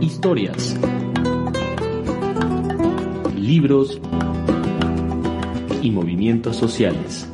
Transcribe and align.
Historias. 0.00 0.76
Libros 3.36 4.00
y 5.82 5.90
movimientos 5.90 6.56
sociales. 6.56 7.28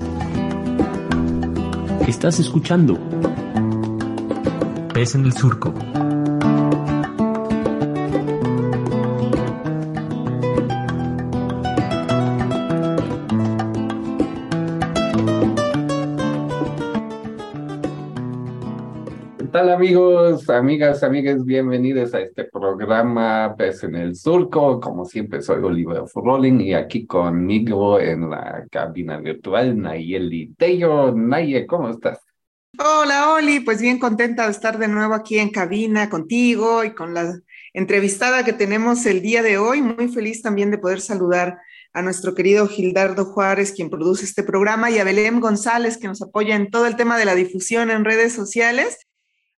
Estás 2.07 2.41
escuchando 2.41 2.98
Pez 4.93 5.14
en 5.14 5.25
el 5.27 5.32
Surco. 5.32 5.73
tal 19.57 19.71
amigos, 19.71 20.16
amigas, 20.51 21.03
amigas? 21.03 21.45
Bienvenidos 21.45 22.14
a 22.14 22.21
este 22.21 22.45
programa 22.45 23.54
Pez 23.57 23.85
en 23.85 23.95
el 23.96 24.14
Surco. 24.14 24.81
Como 24.81 25.04
siempre, 25.04 25.43
soy 25.43 25.63
Oliver 25.63 26.03
Rolling 26.14 26.61
y 26.61 26.75
aquí 26.75 27.07
conmigo 27.07 27.99
en 27.99 28.31
la 28.31 28.67
cabina 28.71 29.18
virtual 29.18 29.81
Nayeli 29.81 30.54
Tello. 30.57 31.13
Naye, 31.13 31.67
¿cómo 31.67 31.90
estás? 31.90 32.20
Hola, 32.78 33.34
Oli. 33.34 33.61
Pues 33.61 33.81
bien 33.81 33.98
contenta 33.98 34.45
de 34.45 34.51
estar 34.51 34.78
de 34.78 34.89
nuevo 34.89 35.14
aquí 35.14 35.39
en 35.39 35.51
cabina 35.51 36.11
contigo 36.11 36.84
y 36.84 36.95
con 36.95 37.15
la 37.15 37.41
entrevistada 37.73 38.45
que 38.45 38.53
tenemos 38.53 39.06
el 39.06 39.23
día 39.23 39.42
de 39.42 39.59
hoy. 39.59 39.83
Muy 39.83 40.09
feliz 40.09 40.42
también 40.42 40.70
de 40.70 40.78
poder 40.78 41.01
saludar 41.01 41.59
a 41.92 42.03
nuestro 42.03 42.34
querido 42.34 42.69
Gildardo 42.69 43.25
Juárez, 43.25 43.73
quien 43.73 43.89
produce 43.89 44.27
este 44.27 44.42
programa, 44.42 44.91
y 44.91 44.98
a 44.98 45.05
Belén 45.05 45.41
González, 45.41 45.97
que 45.97 46.09
nos 46.09 46.20
apoya 46.20 46.55
en 46.55 46.70
todo 46.70 46.87
el 46.87 46.97
tema 46.97 47.17
de 47.17 47.25
la 47.25 47.34
difusión 47.34 47.91
en 47.91 48.05
redes 48.05 48.34
sociales. 48.34 49.06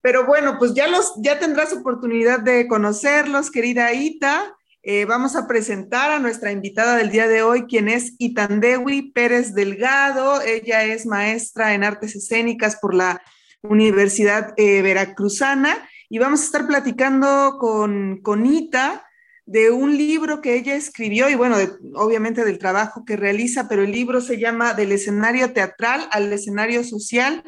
Pero 0.01 0.27
bueno, 0.27 0.57
pues 0.59 0.75
ya, 0.75 0.89
los, 0.89 1.13
ya 1.19 1.39
tendrás 1.39 1.73
oportunidad 1.73 2.41
de 2.41 2.69
conocerlos, 2.69 3.51
querida 3.51 3.93
Ita. 3.93 4.55
Eh, 4.83 5.05
vamos 5.05 5.37
a 5.37 5.47
presentar 5.49 6.11
a 6.11 6.19
nuestra 6.19 6.53
invitada 6.53 6.97
del 6.97 7.11
día 7.11 7.27
de 7.27 7.43
hoy, 7.43 7.65
quien 7.67 7.89
es 7.89 8.15
Itandewi 8.19 9.13
Pérez 9.13 9.55
Delgado. 9.55 10.41
Ella 10.41 10.85
es 10.85 11.05
maestra 11.05 11.75
en 11.75 11.85
artes 11.85 12.15
escénicas 12.15 12.77
por 12.77 12.95
la 12.95 13.21
Universidad 13.63 14.55
eh, 14.57 14.83
Veracruzana 14.83 15.77
y 16.09 16.19
vamos 16.19 16.41
a 16.41 16.45
estar 16.45 16.67
platicando 16.67 17.57
con, 17.59 18.21
con 18.23 18.47
Ita 18.47 19.05
de 19.47 19.71
un 19.71 19.97
libro 19.97 20.43
que 20.43 20.57
ella 20.57 20.75
escribió 20.75 21.29
y 21.31 21.35
bueno, 21.35 21.57
obviamente 21.95 22.45
del 22.45 22.59
trabajo 22.59 23.05
que 23.07 23.17
realiza, 23.17 23.67
pero 23.67 23.83
el 23.83 23.93
libro 23.93 24.21
se 24.21 24.39
llama 24.39 24.75
Del 24.75 24.93
escenario 24.93 25.53
teatral 25.53 26.07
al 26.13 26.31
escenario 26.33 26.85
social, 26.85 27.43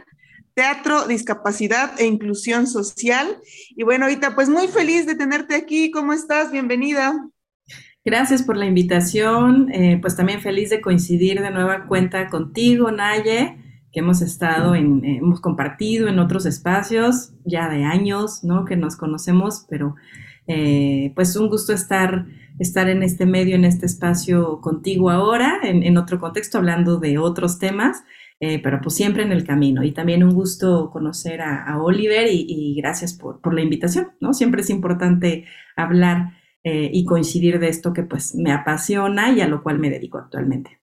Teatro, 0.54 1.06
Discapacidad 1.06 1.98
e 2.00 2.06
Inclusión 2.06 2.66
Social. 2.66 3.38
Y 3.70 3.82
bueno, 3.82 4.04
ahorita 4.06 4.34
pues 4.34 4.48
muy 4.48 4.68
feliz 4.68 5.06
de 5.06 5.14
tenerte 5.14 5.54
aquí. 5.54 5.90
¿Cómo 5.90 6.12
estás? 6.12 6.52
Bienvenida. 6.52 7.14
Gracias 8.04 8.42
por 8.42 8.56
la 8.56 8.66
invitación. 8.66 9.70
Eh, 9.72 9.98
pues 10.00 10.16
también 10.16 10.40
feliz 10.40 10.70
de 10.70 10.80
coincidir 10.80 11.40
de 11.40 11.50
nueva 11.50 11.86
cuenta 11.86 12.28
contigo, 12.28 12.90
Naye, 12.90 13.58
que 13.92 14.00
hemos 14.00 14.22
estado 14.22 14.74
en, 14.74 15.04
eh, 15.04 15.18
hemos 15.18 15.40
compartido 15.40 16.08
en 16.08 16.18
otros 16.18 16.46
espacios 16.46 17.32
ya 17.44 17.68
de 17.68 17.84
años, 17.84 18.42
¿no? 18.42 18.64
Que 18.64 18.76
nos 18.76 18.96
conocemos, 18.96 19.66
pero 19.68 19.96
eh, 20.46 21.12
pues 21.14 21.36
un 21.36 21.48
gusto 21.48 21.72
estar, 21.72 22.26
estar 22.58 22.88
en 22.88 23.02
este 23.02 23.26
medio, 23.26 23.54
en 23.54 23.64
este 23.64 23.86
espacio 23.86 24.60
contigo 24.60 25.10
ahora, 25.10 25.60
en, 25.62 25.82
en 25.82 25.98
otro 25.98 26.18
contexto, 26.18 26.58
hablando 26.58 26.98
de 26.98 27.18
otros 27.18 27.58
temas. 27.58 28.02
Eh, 28.42 28.58
pero 28.62 28.80
pues 28.80 28.94
siempre 28.94 29.22
en 29.22 29.32
el 29.32 29.44
camino. 29.44 29.84
Y 29.84 29.92
también 29.92 30.24
un 30.24 30.32
gusto 30.32 30.90
conocer 30.90 31.42
a, 31.42 31.78
Oliver 31.82 32.26
y, 32.30 32.74
gracias 32.74 33.12
por, 33.12 33.52
la 33.52 33.60
invitación, 33.60 34.12
¿no? 34.20 34.32
Siempre 34.32 34.62
es 34.62 34.70
importante 34.70 35.44
hablar 35.76 36.32
eh, 36.64 36.90
y 36.90 37.04
coincidir 37.04 37.58
de 37.58 37.68
esto 37.68 37.92
que 37.92 38.02
pues 38.02 38.34
me 38.34 38.52
apasiona 38.52 39.30
y 39.32 39.42
a 39.42 39.48
lo 39.48 39.62
cual 39.62 39.78
me 39.78 39.90
dedico 39.90 40.16
actualmente. 40.16 40.80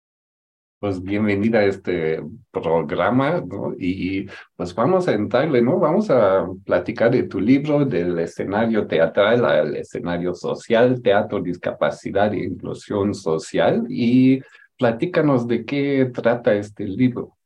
Pues 0.80 1.02
bienvenida 1.02 1.60
a 1.60 1.66
este 1.66 2.22
programa, 2.52 3.42
¿no? 3.42 3.74
Y 3.80 4.28
pues 4.56 4.76
vamos 4.76 5.08
a 5.08 5.14
entrarle, 5.14 5.60
¿no? 5.60 5.80
Vamos 5.80 6.12
a 6.12 6.48
platicar 6.64 7.10
de 7.10 7.24
tu 7.24 7.40
libro, 7.40 7.84
del 7.84 8.20
escenario 8.20 8.86
teatral 8.86 9.44
al 9.44 9.76
escenario 9.76 10.36
social, 10.36 11.02
teatro, 11.02 11.42
discapacidad 11.42 12.32
e 12.36 12.44
inclusión 12.44 13.16
social. 13.16 13.84
Y 13.90 14.42
platícanos 14.78 15.48
de 15.48 15.66
qué 15.66 16.12
trata 16.14 16.54
este 16.54 16.86
libro. 16.86 17.37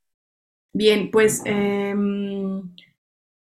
Bien, 0.74 1.12
pues 1.12 1.42
em, 1.46 2.62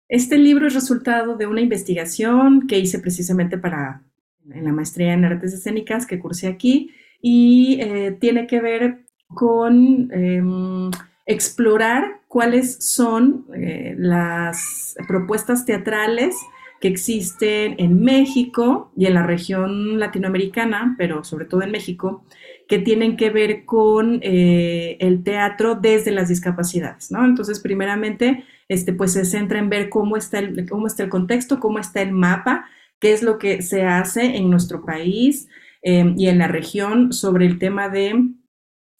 este 0.07 0.37
libro 0.37 0.67
es 0.67 0.73
resultado 0.73 1.37
de 1.37 1.45
una 1.45 1.61
investigación 1.61 2.67
que 2.67 2.79
hice 2.79 2.99
precisamente 2.99 3.57
para 3.57 4.03
en 4.51 4.63
la 4.63 4.71
maestría 4.71 5.13
en 5.13 5.25
artes 5.25 5.53
escénicas 5.53 6.07
que 6.07 6.19
cursé 6.19 6.47
aquí 6.47 6.91
y 7.21 7.79
eh, 7.81 8.17
tiene 8.19 8.47
que 8.47 8.61
ver 8.61 9.05
con 9.27 10.09
em, 10.11 10.89
explorar 11.27 12.21
cuáles 12.27 12.83
son 12.83 13.45
eh, 13.53 13.93
las 13.97 14.95
propuestas 15.07 15.65
teatrales 15.65 16.35
que 16.81 16.87
existen 16.87 17.75
en 17.77 18.01
México 18.01 18.91
y 18.95 19.05
en 19.05 19.13
la 19.13 19.23
región 19.23 19.99
latinoamericana, 19.99 20.95
pero 20.97 21.23
sobre 21.23 21.45
todo 21.45 21.61
en 21.61 21.71
México, 21.71 22.23
que 22.69 22.77
tienen 22.77 23.17
que 23.17 23.31
ver 23.31 23.65
con 23.65 24.19
eh, 24.21 24.95
el 24.99 25.23
teatro 25.23 25.73
desde 25.73 26.11
las 26.11 26.29
discapacidades, 26.29 27.09
¿no? 27.09 27.25
Entonces, 27.25 27.59
primeramente, 27.59 28.45
este, 28.67 28.93
pues 28.93 29.13
se 29.13 29.25
centra 29.25 29.57
en 29.57 29.69
ver 29.69 29.89
cómo 29.89 30.15
está, 30.15 30.37
el, 30.37 30.69
cómo 30.69 30.85
está 30.85 31.01
el 31.01 31.09
contexto, 31.09 31.59
cómo 31.59 31.79
está 31.79 32.03
el 32.03 32.11
mapa, 32.11 32.69
qué 32.99 33.11
es 33.11 33.23
lo 33.23 33.39
que 33.39 33.63
se 33.63 33.85
hace 33.85 34.37
en 34.37 34.51
nuestro 34.51 34.85
país 34.85 35.47
em, 35.81 36.13
y 36.15 36.27
en 36.27 36.37
la 36.37 36.47
región 36.47 37.11
sobre 37.11 37.47
el 37.47 37.57
tema 37.57 37.89
de, 37.89 38.29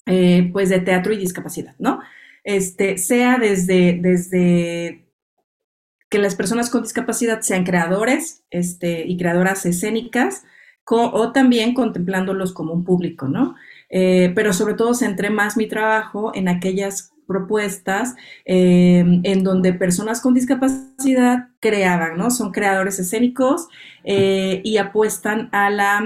eh, 0.08 0.50
pues, 0.52 0.70
de 0.70 0.80
teatro 0.80 1.14
y 1.14 1.18
discapacidad, 1.18 1.76
¿no? 1.78 2.00
Este, 2.44 2.98
sea 2.98 3.38
desde, 3.38 4.00
desde 4.02 5.06
que 6.10 6.18
las 6.18 6.34
personas 6.34 6.72
con 6.72 6.82
discapacidad 6.82 7.42
sean 7.42 7.66
creadores 7.66 8.44
este, 8.50 9.06
y 9.06 9.16
creadoras 9.16 9.64
escénicas, 9.68 10.44
o 10.98 11.32
también 11.32 11.74
contemplándolos 11.74 12.54
como 12.54 12.74
un 12.74 12.84
público, 12.84 13.28
¿no? 13.28 13.56
Eh, 13.90 14.32
pero 14.36 14.54
sobre 14.54 14.76
todo 14.76 14.94
centré 14.94 15.30
más 15.30 15.58
mi 15.58 15.68
trabajo 15.68 16.32
en 16.36 16.48
aquellas 16.48 17.14
propuestas 17.28 18.16
eh, 18.46 19.04
en 19.24 19.44
donde 19.44 19.74
personas 19.74 20.20
con 20.20 20.34
discapacidad 20.34 21.50
creaban, 21.60 22.18
¿no? 22.18 22.32
Son 22.32 22.52
creadores 22.52 22.98
escénicos 22.98 23.68
eh, 24.04 24.62
y 24.64 24.78
apuestan 24.78 25.50
a 25.52 25.70
la, 25.70 26.02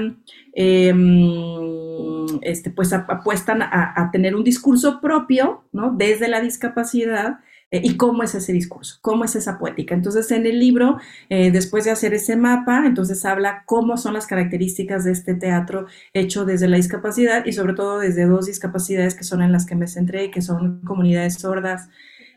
em, 0.53 2.25
este, 2.41 2.71
pues 2.71 2.91
apuestan 2.91 3.61
a, 3.61 3.93
a, 3.95 4.11
tener 4.11 4.35
un 4.35 4.43
discurso 4.43 4.99
propio, 4.99 5.63
¿no? 5.71 5.93
Desde 5.97 6.27
la 6.27 6.41
discapacidad 6.41 7.39
eh, 7.73 7.81
y 7.83 7.97
cómo 7.97 8.21
es 8.21 8.35
ese 8.35 8.53
discurso, 8.53 8.99
cómo 9.01 9.25
es 9.25 9.35
esa 9.35 9.57
poética. 9.57 9.95
Entonces, 9.95 10.29
en 10.29 10.45
el 10.45 10.59
libro, 10.59 10.99
eh, 11.29 11.49
después 11.49 11.85
de 11.85 11.89
hacer 11.89 12.13
ese 12.13 12.35
mapa, 12.35 12.85
entonces 12.85 13.25
habla 13.25 13.63
cómo 13.65 13.97
son 13.97 14.13
las 14.13 14.27
características 14.27 15.03
de 15.05 15.11
este 15.11 15.33
teatro 15.33 15.87
hecho 16.13 16.45
desde 16.45 16.67
la 16.67 16.77
discapacidad 16.77 17.43
y 17.47 17.53
sobre 17.53 17.73
todo 17.73 17.97
desde 17.97 18.27
dos 18.27 18.45
discapacidades 18.45 19.15
que 19.15 19.23
son 19.23 19.41
en 19.41 19.51
las 19.51 19.65
que 19.65 19.73
me 19.73 19.87
centré, 19.87 20.29
que 20.29 20.43
son 20.43 20.81
comunidades 20.81 21.39
sordas 21.39 21.89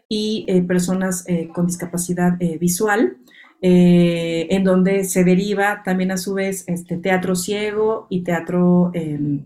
y 0.09 0.47
eh, 0.49 0.63
personas 0.63 1.27
con 1.53 1.67
discapacidad 1.67 2.39
visual. 2.59 3.19
en 3.61 4.65
donde 4.65 5.05
se 5.05 5.25
deriva 5.25 5.83
también 5.83 6.13
a 6.13 6.19
su 6.19 6.35
vez 6.35 6.65
este 6.67 6.97
teatro 6.99 7.35
ciego 7.35 8.07
y 8.11 8.23
teatro, 8.23 8.91
em, 8.95 9.45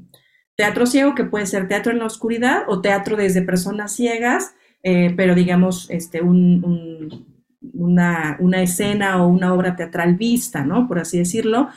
teatro 0.56 0.86
ciego 0.86 1.14
que 1.14 1.24
puede 1.24 1.46
ser 1.46 1.68
teatro 1.68 1.92
en 1.92 1.98
la 2.00 2.06
oscuridad 2.06 2.64
o 2.68 2.80
teatro 2.80 3.16
desde 3.16 3.42
personas 3.42 3.92
ciegas 3.92 4.54
eh, 4.82 5.12
pero 5.16 5.34
digamos, 5.34 5.88
este, 5.90 6.22
un, 6.22 7.26
una, 7.74 8.36
una, 8.40 8.62
escena 8.62 9.22
o 9.22 9.28
una 9.28 9.52
obra 9.52 9.76
teatral 9.76 10.16
vista, 10.16 10.64
¿no? 10.64 10.88
Por 10.88 10.98
así 10.98 11.18
decirlo, 11.18 11.68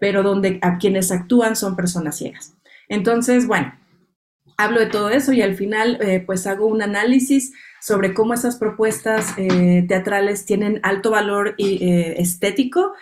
pero 0.00 0.22
donde 0.22 0.58
a 0.62 0.78
quienes 0.78 1.12
actúan 1.12 1.56
son 1.56 1.76
personas 1.76 2.16
ciegas. 2.16 2.54
Entonces, 2.88 3.46
bueno, 3.46 3.74
hablo 4.56 4.80
de 4.80 4.86
todo 4.86 5.10
eso 5.10 5.32
y 5.32 5.42
al 5.42 5.54
final, 5.54 5.98
eh, 6.00 6.22
pues 6.24 6.46
hago 6.46 6.66
un 6.66 6.82
análisis 6.82 7.52
sobre 7.80 8.14
cómo 8.14 8.34
esas 8.34 8.56
propuestas 8.56 9.34
eh, 9.36 9.84
teatrales 9.86 10.46
tienen 10.46 10.80
alto 10.82 11.10
valor 11.10 11.54
estético 11.58 12.94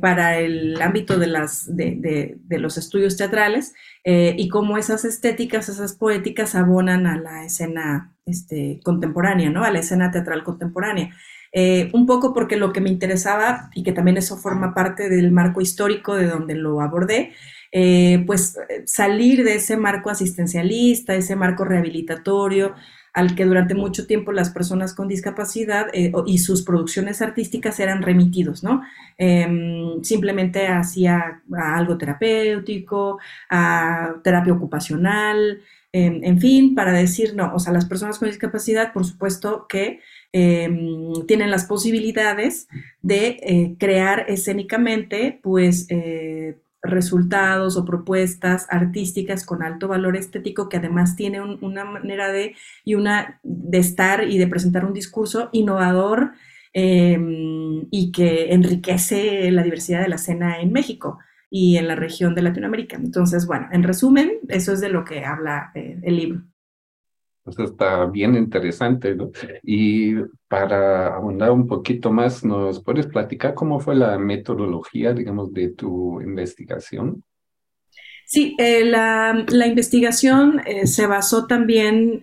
para 0.00 0.38
el 0.38 0.80
ámbito 0.80 1.18
de, 1.18 1.26
los 1.26 2.78
estudios 2.78 3.16
teatrales 3.16 3.74
y 4.04 4.48
cómo 4.48 4.78
esas 4.78 5.04
estéticas, 5.04 5.68
esas 5.68 5.94
poéticas 5.94 6.54
abonan 6.54 7.06
a 7.06 7.18
la 7.18 7.44
escena 7.44 8.14
este, 8.26 8.80
contemporánea, 8.84 9.50
¿no? 9.50 9.64
A 9.64 9.70
la 9.70 9.80
escena 9.80 10.10
teatral 10.10 10.44
contemporánea. 10.44 11.14
Eh, 11.56 11.88
un 11.92 12.04
poco 12.04 12.34
porque 12.34 12.56
lo 12.56 12.72
que 12.72 12.80
me 12.80 12.90
interesaba, 12.90 13.70
y 13.74 13.84
que 13.84 13.92
también 13.92 14.16
eso 14.16 14.36
forma 14.36 14.74
parte 14.74 15.08
del 15.08 15.30
marco 15.30 15.60
histórico 15.60 16.16
de 16.16 16.26
donde 16.26 16.56
lo 16.56 16.80
abordé, 16.80 17.32
eh, 17.70 18.24
pues 18.26 18.58
salir 18.86 19.44
de 19.44 19.54
ese 19.54 19.76
marco 19.76 20.10
asistencialista, 20.10 21.14
ese 21.14 21.36
marco 21.36 21.64
rehabilitatorio, 21.64 22.74
al 23.14 23.36
que 23.36 23.44
durante 23.44 23.74
mucho 23.74 24.06
tiempo 24.06 24.32
las 24.32 24.50
personas 24.50 24.92
con 24.92 25.06
discapacidad 25.06 25.86
eh, 25.92 26.12
y 26.26 26.38
sus 26.38 26.62
producciones 26.62 27.22
artísticas 27.22 27.78
eran 27.78 28.02
remitidos, 28.02 28.64
¿no? 28.64 28.82
Em, 29.16 30.02
simplemente 30.02 30.66
hacía 30.66 31.40
algo 31.56 31.96
terapéutico, 31.96 33.20
a 33.48 34.16
terapia 34.24 34.52
ocupacional, 34.52 35.60
em, 35.92 36.24
en 36.24 36.40
fin, 36.40 36.74
para 36.74 36.92
decir, 36.92 37.34
no, 37.36 37.54
o 37.54 37.60
sea, 37.60 37.72
las 37.72 37.84
personas 37.86 38.18
con 38.18 38.28
discapacidad, 38.28 38.92
por 38.92 39.04
supuesto 39.04 39.66
que 39.68 40.00
em, 40.32 41.24
tienen 41.28 41.52
las 41.52 41.66
posibilidades 41.66 42.66
de 43.02 43.38
eh, 43.42 43.76
crear 43.78 44.24
escénicamente, 44.28 45.38
pues, 45.40 45.86
eh, 45.88 46.56
resultados 46.84 47.76
o 47.76 47.84
propuestas 47.84 48.66
artísticas 48.70 49.44
con 49.44 49.62
alto 49.62 49.88
valor 49.88 50.16
estético 50.16 50.68
que 50.68 50.76
además 50.76 51.16
tiene 51.16 51.40
una 51.40 51.84
manera 51.84 52.30
de 52.30 52.54
y 52.84 52.94
una 52.94 53.40
de 53.42 53.78
estar 53.78 54.24
y 54.28 54.38
de 54.38 54.46
presentar 54.46 54.84
un 54.84 54.92
discurso 54.92 55.48
innovador 55.52 56.32
em, 56.72 57.86
y 57.90 58.12
que 58.12 58.52
enriquece 58.52 59.50
la 59.50 59.62
diversidad 59.62 60.02
de 60.02 60.08
la 60.08 60.16
escena 60.16 60.60
en 60.60 60.72
México 60.72 61.18
y 61.50 61.76
en 61.76 61.88
la 61.88 61.94
región 61.94 62.34
de 62.34 62.42
Latinoamérica. 62.42 62.96
Entonces, 62.96 63.46
bueno, 63.46 63.68
en 63.72 63.82
resumen, 63.84 64.32
eso 64.48 64.72
es 64.72 64.80
de 64.80 64.88
lo 64.88 65.04
que 65.04 65.24
habla 65.24 65.70
eh, 65.74 65.98
el 66.02 66.16
libro. 66.16 66.42
Pues 67.44 67.58
está 67.58 68.06
bien 68.06 68.36
interesante, 68.36 69.14
¿no? 69.14 69.30
Y 69.62 70.14
para 70.48 71.14
abundar 71.14 71.50
un 71.50 71.66
poquito 71.66 72.10
más, 72.10 72.42
¿nos 72.42 72.82
puedes 72.82 73.06
platicar 73.06 73.52
cómo 73.52 73.80
fue 73.80 73.94
la 73.94 74.18
metodología, 74.18 75.12
digamos, 75.12 75.52
de 75.52 75.68
tu 75.68 76.22
investigación? 76.22 77.22
Sí, 78.24 78.56
eh, 78.58 78.86
la, 78.86 79.44
investigación 79.66 80.62
eh, 80.64 80.86
se 80.86 81.06
basó 81.06 81.46
también, 81.46 82.22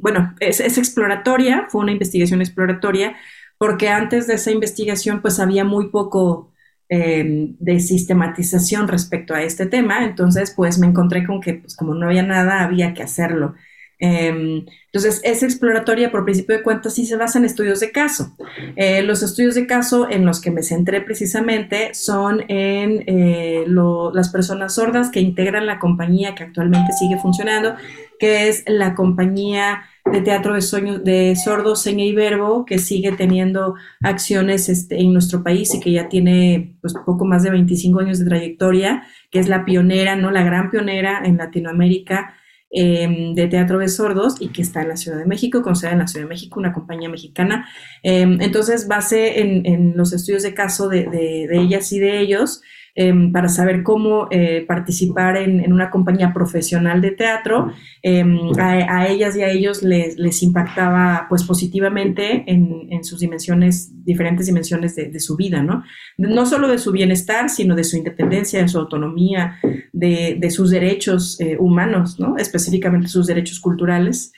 bueno, 0.00 0.34
es, 0.40 0.60
exploratoria, 0.60 1.66
fue 1.70 1.80
una 1.80 1.92
investigación 1.92 2.42
exploratoria, 2.42 3.16
porque 3.56 3.88
antes 3.88 4.26
de 4.26 4.34
esa 4.34 4.50
investigación 4.50 5.22
pues 5.22 5.40
había 5.40 5.64
muy 5.64 5.88
poco 5.88 6.52
de 6.86 7.80
sistematización 7.80 8.86
respecto 8.88 9.34
a 9.34 9.42
este 9.42 9.66
tema, 9.66 10.04
entonces 10.04 10.52
pues 10.54 10.78
me 10.78 10.86
encontré 10.86 11.26
con 11.26 11.40
que 11.40 11.54
pues 11.54 11.74
como 11.74 11.94
no 11.94 12.06
había 12.06 12.22
nada, 12.22 12.62
había 12.62 12.92
que 12.92 13.02
hacerlo. 13.02 13.54
Em, 13.98 14.66
entonces, 14.86 15.20
es 15.24 15.42
exploratoria 15.42 16.10
por 16.10 16.24
principio 16.24 16.56
de 16.56 16.62
cuentas 16.62 16.98
y 16.98 17.06
se 17.06 17.16
basa 17.16 17.38
en 17.38 17.44
estudios 17.44 17.80
de 17.80 17.90
caso. 17.90 18.36
Eh, 18.76 19.02
los 19.02 19.22
estudios 19.22 19.54
de 19.54 19.66
caso 19.66 20.08
en 20.10 20.24
los 20.24 20.40
que 20.40 20.50
me 20.50 20.62
centré 20.62 21.00
precisamente 21.00 21.94
son 21.94 22.44
en 22.48 23.04
eh, 23.06 23.64
las 23.66 24.28
personas 24.30 24.74
sordas 24.74 25.10
que 25.10 25.20
integran 25.20 25.66
la 25.66 25.78
compañía 25.78 26.34
que 26.34 26.44
actualmente 26.44 26.92
sigue 26.92 27.18
funcionando, 27.18 27.74
que 28.18 28.48
es 28.48 28.64
la 28.66 28.94
compañía 28.94 29.84
de 30.12 30.20
teatro 30.20 30.54
de, 30.54 30.60
sueños, 30.60 31.02
de 31.02 31.34
sordos, 31.34 31.82
seña 31.82 32.04
y 32.04 32.12
verbo, 32.12 32.66
que 32.66 32.78
sigue 32.78 33.12
teniendo 33.12 33.74
acciones 34.02 34.68
este, 34.68 35.00
en 35.00 35.12
nuestro 35.12 35.42
país 35.42 35.74
y 35.74 35.80
que 35.80 35.92
ya 35.92 36.08
tiene 36.08 36.76
pues, 36.82 36.94
poco 37.06 37.24
más 37.24 37.42
de 37.42 37.50
25 37.50 38.00
años 38.00 38.18
de 38.18 38.26
trayectoria, 38.26 39.04
que 39.30 39.38
es 39.38 39.48
la 39.48 39.64
pionera, 39.64 40.14
¿no? 40.14 40.30
La 40.30 40.42
gran 40.42 40.70
pionera 40.70 41.22
en 41.24 41.38
Latinoamérica 41.38 42.34
Em, 42.76 43.34
de 43.34 43.46
teatro 43.46 43.78
de 43.78 43.88
sordos 43.88 44.34
y 44.40 44.48
que 44.48 44.62
está 44.62 44.82
en 44.82 44.88
la 44.88 44.96
Ciudad 44.96 45.18
de 45.18 45.26
México, 45.26 45.62
con 45.62 45.76
sede 45.76 45.92
en 45.92 46.00
la 46.00 46.08
Ciudad 46.08 46.24
de 46.24 46.28
México, 46.28 46.58
una 46.58 46.72
compañía 46.72 47.08
mexicana. 47.08 47.68
Em, 48.02 48.40
entonces, 48.40 48.88
base 48.88 49.40
en, 49.40 49.96
los 49.96 50.12
estudios 50.12 50.42
de 50.42 50.54
caso 50.54 50.88
de, 50.88 51.04
de 51.04 51.60
ellas 51.60 51.92
y 51.92 52.00
de 52.00 52.18
ellos, 52.18 52.62
Em, 52.96 53.32
para 53.32 53.48
saber 53.48 53.82
cómo 53.82 54.28
eh, 54.30 54.64
participar 54.68 55.36
en, 55.36 55.72
una 55.72 55.90
compañía 55.90 56.32
profesional 56.32 57.00
de 57.00 57.10
teatro. 57.10 57.72
Em, 58.02 58.38
a, 58.56 59.08
ellas 59.08 59.36
y 59.36 59.42
a 59.42 59.50
ellos 59.50 59.82
les, 59.82 60.42
impactaba 60.44 61.26
pues 61.28 61.42
positivamente 61.42 62.44
en, 62.46 63.02
sus 63.02 63.18
dimensiones, 63.18 63.90
diferentes 64.04 64.46
dimensiones 64.46 64.94
de, 64.94 65.18
su 65.18 65.34
vida, 65.34 65.60
¿no? 65.60 65.82
No 66.18 66.46
solo 66.46 66.68
de 66.68 66.78
su 66.78 66.92
bienestar, 66.92 67.50
sino 67.50 67.74
de 67.74 67.82
su 67.82 67.96
independencia, 67.96 68.62
de 68.62 68.68
su 68.68 68.78
autonomía, 68.78 69.58
de, 69.92 70.50
sus 70.50 70.70
derechos 70.70 71.40
eh, 71.40 71.56
humanos, 71.58 72.20
¿no? 72.20 72.36
Específicamente 72.36 73.08
sus 73.08 73.26
derechos 73.26 73.58
culturales. 73.58 74.32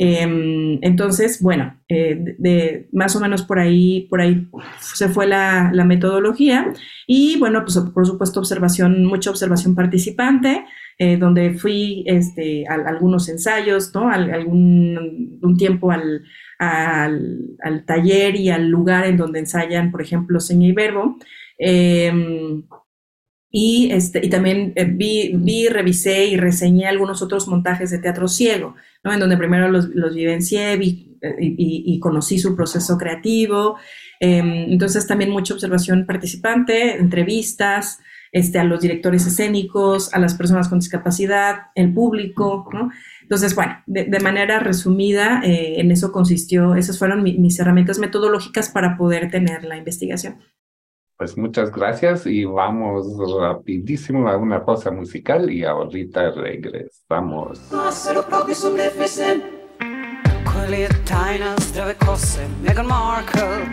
Em, 0.00 0.78
entonces, 0.82 1.42
bueno, 1.42 1.76
eh, 1.88 2.86
más 2.92 3.16
o 3.16 3.20
menos 3.20 3.42
por 3.42 3.58
ahí, 3.58 4.06
por 4.08 4.20
ahí 4.20 4.46
se 4.80 5.08
fue 5.08 5.26
la, 5.26 5.72
metodología 5.84 6.72
y 7.08 7.36
bueno, 7.38 7.64
pues 7.64 7.76
por 7.92 8.06
supuesto 8.06 8.38
observación, 8.38 9.04
mucha 9.04 9.30
observación 9.30 9.74
participante, 9.74 10.64
eh, 10.98 11.16
donde 11.16 11.54
fui 11.54 12.04
este, 12.06 12.64
a, 12.68 12.74
algunos 12.74 13.28
ensayos, 13.28 13.92
¿no? 13.92 14.08
algún 14.08 15.40
un 15.42 15.56
tiempo 15.56 15.90
al, 15.90 16.22
al, 16.60 17.84
taller 17.84 18.36
y 18.36 18.50
al 18.50 18.68
lugar 18.68 19.04
en 19.04 19.16
donde 19.16 19.40
ensayan, 19.40 19.90
por 19.90 20.00
ejemplo, 20.00 20.38
seña 20.38 20.68
y 20.68 20.72
verbo. 20.72 21.18
Em, 21.58 22.62
y, 23.50 23.90
este, 23.92 24.24
y 24.24 24.28
también 24.28 24.72
eh, 24.76 24.84
vi, 24.84 25.32
vi, 25.34 25.68
revisé 25.68 26.26
y 26.26 26.36
reseñé 26.36 26.86
algunos 26.86 27.22
otros 27.22 27.48
montajes 27.48 27.90
de 27.90 27.98
teatro 27.98 28.28
ciego, 28.28 28.74
¿no? 29.02 29.12
en 29.12 29.20
donde 29.20 29.38
primero 29.38 29.70
los, 29.70 29.88
los 29.88 30.14
vivencié 30.14 30.76
vi, 30.76 31.16
eh, 31.22 31.34
y, 31.40 31.98
conocí 31.98 32.38
su 32.38 32.54
proceso 32.54 32.98
creativo. 32.98 33.76
Em, 34.20 34.70
entonces 34.72 35.06
también 35.06 35.30
mucha 35.30 35.54
observación 35.54 36.04
participante, 36.06 36.96
entrevistas 36.96 38.00
este, 38.32 38.58
a 38.58 38.64
los 38.64 38.82
directores 38.82 39.26
escénicos, 39.26 40.12
a 40.12 40.18
las 40.18 40.34
personas 40.34 40.68
con 40.68 40.80
discapacidad, 40.80 41.68
el 41.74 41.94
público. 41.94 42.68
¿no? 42.72 42.90
Entonces, 43.22 43.54
bueno, 43.54 43.82
de, 43.86 44.04
de 44.04 44.20
manera 44.20 44.60
resumida, 44.60 45.40
eh, 45.42 45.80
en 45.80 45.90
eso 45.90 46.12
consistió, 46.12 46.74
esas 46.74 46.98
fueron 46.98 47.22
mis 47.22 47.58
herramientas 47.58 47.98
metodológicas 47.98 48.68
para 48.68 48.98
poder 48.98 49.30
tener 49.30 49.64
la 49.64 49.78
investigación. 49.78 50.36
Pues 51.18 51.36
muchas 51.36 51.72
gracias 51.72 52.26
y 52.26 52.44
vamos 52.44 53.04
rapidísimo 53.40 54.28
a 54.28 54.36
una 54.36 54.64
pausa 54.64 54.92
musical 54.92 55.50
y 55.50 55.64
ahorita 55.64 56.30
regresamos. 56.30 57.58
Meghan 62.62 62.86
Markle, 62.86 63.66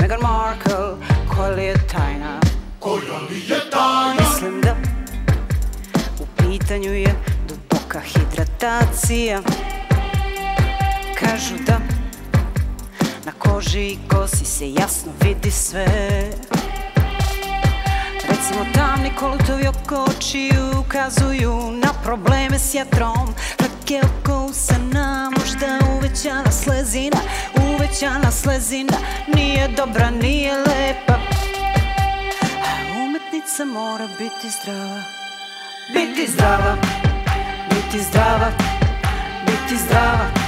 Meghan 0.00 0.22
Markle? 0.22 0.96
Mislim 4.18 4.60
da 4.60 4.76
u 6.20 6.26
pitanju 6.36 6.92
je 6.92 7.14
duboka 7.48 8.00
hidratacija. 8.00 9.42
Kažu 11.20 11.54
da 11.66 11.78
na 13.24 13.32
koži 13.38 13.80
i 13.80 13.98
kosi 14.08 14.44
se 14.44 14.70
jasno 14.72 15.12
vidi 15.22 15.50
sve. 15.50 15.86
Recimo 18.28 18.64
tamni 18.74 19.12
kolutovi 19.18 19.66
oko 19.68 20.04
očiju 20.10 20.70
ukazuju 20.80 21.70
na 21.72 21.92
probleme 22.04 22.58
s 22.58 22.74
jetrom 22.74 23.34
Trake 23.56 24.00
oko 24.06 24.44
usana, 24.44 25.30
možda 25.38 25.78
uvećana 25.96 26.50
slezina 26.50 27.18
Uvećana 27.56 28.30
slezina. 28.30 28.96
Nije 29.34 29.68
dobra, 29.68 30.10
nije 30.10 30.56
lepa 30.56 31.14
A 32.64 33.02
umetnica 33.04 33.64
mora 33.64 34.08
biti 34.18 34.50
zdrava. 34.60 35.02
Biti 35.94 36.32
zdrava, 36.32 36.76
biti 37.70 38.04
zdrava, 38.04 38.50
biti 39.46 39.76
zdrava 39.84 40.43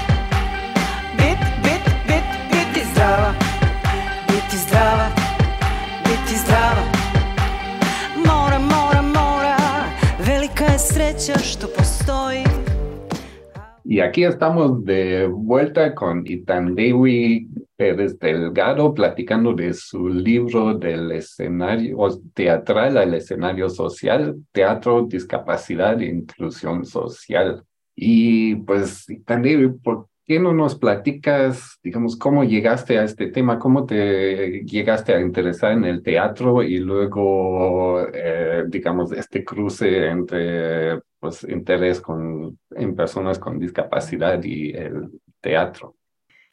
Y 13.84 14.00
aquí 14.00 14.24
estamos 14.24 14.84
de 14.84 15.26
vuelta 15.26 15.94
con 15.94 16.26
Itandewi 16.26 17.48
Pérez 17.76 18.18
Delgado 18.18 18.92
platicando 18.92 19.54
de 19.54 19.72
su 19.72 20.08
libro 20.08 20.74
del 20.74 21.12
escenario 21.12 21.96
teatral 22.34 22.96
al 22.96 23.14
escenario 23.14 23.70
social, 23.70 24.36
teatro, 24.52 25.06
discapacidad 25.06 26.00
e 26.02 26.06
inclusión 26.06 26.84
social. 26.84 27.62
Y 27.94 28.56
pues, 28.56 29.08
Itandewi, 29.08 29.68
¿por 29.78 30.08
qué 30.26 30.40
no 30.40 30.52
nos 30.52 30.74
platicas, 30.74 31.78
digamos, 31.82 32.16
cómo 32.16 32.42
llegaste 32.44 32.98
a 32.98 33.04
este 33.04 33.28
tema, 33.28 33.58
cómo 33.58 33.86
te 33.86 34.64
llegaste 34.64 35.14
a 35.14 35.20
interesar 35.20 35.72
en 35.72 35.84
el 35.84 36.02
teatro 36.02 36.62
y 36.62 36.78
luego, 36.78 38.06
eh, 38.12 38.64
digamos, 38.66 39.12
este 39.12 39.44
cruce 39.44 40.08
entre, 40.08 41.00
pues, 41.20 41.44
interés 41.44 42.00
con, 42.00 42.58
en 42.70 42.96
personas 42.96 43.38
con 43.38 43.58
discapacidad 43.58 44.42
y 44.42 44.72
el 44.72 45.10
teatro? 45.40 45.94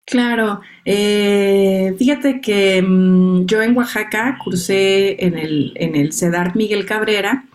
Claro, 0.06 0.62
eh, 0.84 1.96
fíjate 1.98 2.42
que 2.42 2.82
mm, 2.82 3.46
yo 3.46 3.62
en 3.62 3.76
Oaxaca 3.76 4.38
cursé 4.44 5.24
en 5.26 5.38
el, 5.38 5.72
en 5.76 5.96
el 5.96 6.12
CEDAR 6.12 6.56
Miguel 6.56 6.86
Cabrera 6.86 7.46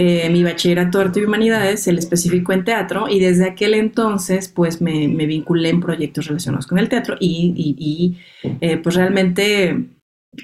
eh, 0.00 0.30
mi 0.30 0.44
bachillerato 0.44 0.98
de 0.98 1.04
arte 1.06 1.20
y 1.20 1.24
humanidades, 1.24 1.88
el 1.88 1.98
específico 1.98 2.52
en 2.52 2.62
teatro, 2.64 3.08
y 3.08 3.18
desde 3.18 3.48
aquel 3.48 3.74
entonces 3.74 4.48
pues 4.48 4.80
me, 4.80 5.08
vinculé 5.08 5.70
en 5.70 5.80
proyectos 5.80 6.28
relacionados 6.28 6.68
con 6.68 6.78
el 6.78 6.88
teatro 6.88 7.16
y, 7.18 8.16
eh, 8.60 8.76
pues 8.76 8.94
realmente 8.94 9.88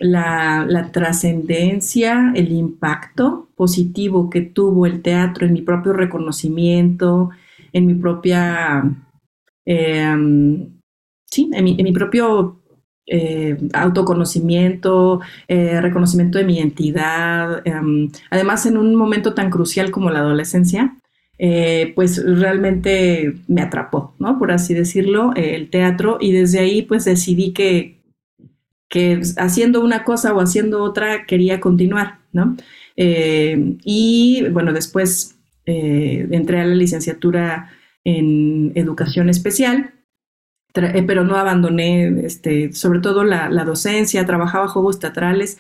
la, 0.01 0.67
la 0.69 0.91
trascendencia, 0.91 2.33
el 2.35 2.51
impacto 2.51 3.49
positivo 3.55 4.29
que 4.29 4.41
tuvo 4.41 4.87
el 4.87 5.03
teatro 5.03 5.47
en 5.47 5.53
mi 5.53 5.63
propio 5.63 5.93
reconocimiento, 5.93 7.31
en 7.73 7.87
mi 7.87 7.95
propia, 7.95 8.83
eh, 9.67 10.17
sí, 11.35 11.51
en 11.53 11.65
mi, 11.65 11.93
propio 11.93 12.61
eh, 13.07 13.57
autoconocimiento, 13.73 15.21
eh, 15.49 15.81
reconocimiento 15.81 16.39
de 16.39 16.45
mi 16.45 16.57
identidad, 16.59 17.67
em, 17.67 18.11
además 18.31 18.67
en 18.67 18.79
un 18.79 18.95
momento 18.95 19.35
tan 19.35 19.51
crucial 19.51 19.91
como 19.91 20.11
la 20.11 20.21
adolescencia, 20.21 20.97
pues 21.97 22.23
realmente 22.25 23.35
me 23.49 23.61
atrapó, 23.61 24.15
¿no? 24.19 24.39
Por 24.39 24.53
así 24.53 24.73
decirlo, 24.73 25.33
el 25.35 25.69
teatro 25.69 26.17
y 26.21 26.33
desde 26.33 26.61
ahí 26.61 26.83
pues 26.83 27.05
decidí 27.05 27.53
que, 27.53 27.99
que 28.89 29.21
haciendo 29.37 29.83
una 29.83 30.05
cosa 30.05 30.33
o 30.33 30.41
haciendo 30.41 30.83
otra 30.83 31.27
quería 31.27 31.61
continuar, 31.61 32.21
¿no? 32.33 32.57
Eh, 32.97 33.77
y 33.85 34.47
bueno, 34.51 34.73
después 34.73 35.37
eh, 35.67 36.27
entré 36.31 36.61
a 36.61 36.65
la 36.65 36.75
licenciatura 36.75 37.71
en 38.05 38.73
educación 38.75 39.29
especial, 39.31 39.95
eh, 39.95 40.04
pero 40.75 41.25
no 41.25 41.37
abandoné, 41.37 42.27
este, 42.27 42.73
sobre 42.73 42.99
todo 42.99 43.25
la, 43.25 43.49
docencia, 43.65 44.27
trabajaba 44.27 44.69
juegos 44.69 44.99
teatrales 44.99 45.59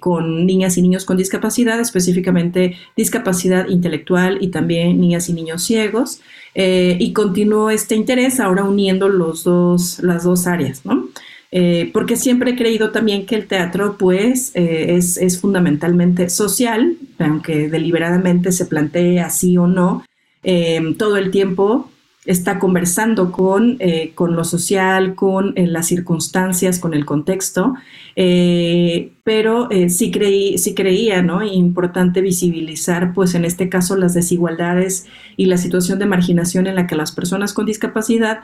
con 0.00 0.44
niñas 0.44 0.76
y 0.76 0.82
niños 0.82 1.04
con 1.04 1.16
discapacidad, 1.16 1.80
específicamente 1.80 2.76
discapacidad 2.96 3.68
intelectual 3.68 4.38
y 4.40 4.48
también 4.48 5.00
niñas 5.00 5.28
y 5.28 5.32
niños 5.32 5.62
ciegos, 5.62 6.20
y 6.54 7.12
continuó 7.12 7.70
este 7.70 7.94
interés 7.94 8.40
ahora 8.40 8.64
uniendo 8.64 9.08
los 9.08 9.44
dos, 9.44 10.00
las 10.00 10.24
dos 10.24 10.46
áreas, 10.46 10.84
¿no? 10.84 11.08
Eh, 11.50 11.90
porque 11.94 12.16
siempre 12.16 12.50
he 12.50 12.56
creído 12.56 12.90
también 12.90 13.24
que 13.24 13.34
el 13.34 13.46
teatro 13.46 13.96
pues 13.98 14.52
eh, 14.54 14.96
es, 14.96 15.40
fundamentalmente 15.40 16.28
social, 16.28 16.96
aunque 17.18 17.70
deliberadamente 17.70 18.52
se 18.52 18.66
plantee 18.66 19.20
así 19.20 19.56
o 19.56 19.66
no, 19.66 20.04
eh, 20.42 20.94
todo 20.98 21.16
el 21.16 21.30
tiempo 21.30 21.90
está 22.28 22.58
conversando 22.58 23.32
con, 23.32 23.78
con 24.14 24.36
lo 24.36 24.44
social, 24.44 25.14
con 25.14 25.54
las 25.56 25.86
circunstancias, 25.86 26.78
con 26.78 26.94
el 26.94 27.04
contexto, 27.04 27.74
pero 28.14 29.68
sí, 29.88 30.10
creí, 30.10 30.58
sí 30.58 30.74
creía, 30.74 31.22
¿no? 31.22 31.42
Importante 31.42 32.20
visibilizar, 32.20 33.14
pues 33.14 33.34
en 33.34 33.44
este 33.44 33.68
caso, 33.68 33.96
las 33.96 34.14
desigualdades 34.14 35.06
y 35.36 35.46
la 35.46 35.56
situación 35.56 35.98
de 35.98 36.06
marginación 36.06 36.66
en 36.66 36.74
la 36.74 36.86
que 36.86 36.96
las 36.96 37.12
personas 37.12 37.52
con 37.52 37.66
discapacidad, 37.66 38.40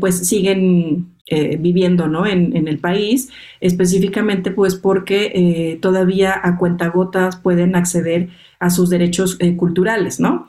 pues 0.00 0.26
siguen 0.26 1.16
eh, 1.28 1.56
viviendo 1.58 2.06
¿no? 2.06 2.24
en, 2.24 2.68
el 2.68 2.78
país, 2.78 3.30
específicamente 3.60 4.52
pues 4.52 4.76
porque 4.76 5.32
eh, 5.34 5.76
todavía 5.82 6.40
a 6.40 6.56
cuentagotas 6.56 7.34
pueden 7.34 7.74
acceder 7.74 8.28
a 8.58 8.70
sus 8.70 8.90
derechos 8.90 9.36
eh, 9.40 9.56
culturales, 9.56 10.20
¿no? 10.20 10.46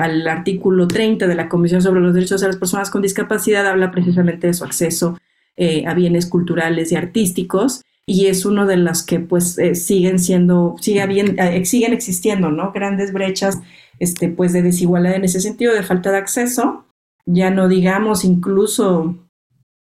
al 0.00 0.26
artículo 0.26 0.88
30 0.88 1.28
de 1.28 1.36
la 1.36 1.48
Comisión 1.48 1.80
sobre 1.80 2.00
los 2.00 2.12
Derechos 2.12 2.40
de 2.40 2.48
las 2.48 2.56
Personas 2.56 2.90
con 2.90 3.00
Discapacidad 3.00 3.64
habla 3.64 3.92
precisamente 3.92 4.48
de 4.48 4.54
su 4.54 4.64
acceso 4.64 5.18
a 5.86 5.94
bienes 5.94 6.26
culturales 6.26 6.90
y 6.90 6.96
artísticos 6.96 7.82
y 8.04 8.26
es 8.26 8.44
uno 8.44 8.66
de 8.66 8.76
las 8.76 9.04
que 9.04 9.20
pues 9.20 9.56
siguen 9.74 10.18
siendo, 10.18 10.74
sigue 10.80 11.06
bien, 11.06 11.36
siguen 11.64 11.92
existiendo, 11.92 12.50
¿no? 12.50 12.72
Grandes 12.72 13.12
brechas 13.12 13.60
este, 14.00 14.28
pues 14.28 14.52
de 14.52 14.62
desigualdad 14.62 15.14
en 15.14 15.24
ese 15.24 15.40
sentido, 15.40 15.72
de 15.72 15.84
falta 15.84 16.10
de 16.10 16.18
acceso, 16.18 16.86
ya 17.24 17.50
no 17.50 17.68
digamos 17.68 18.24
incluso 18.24 19.16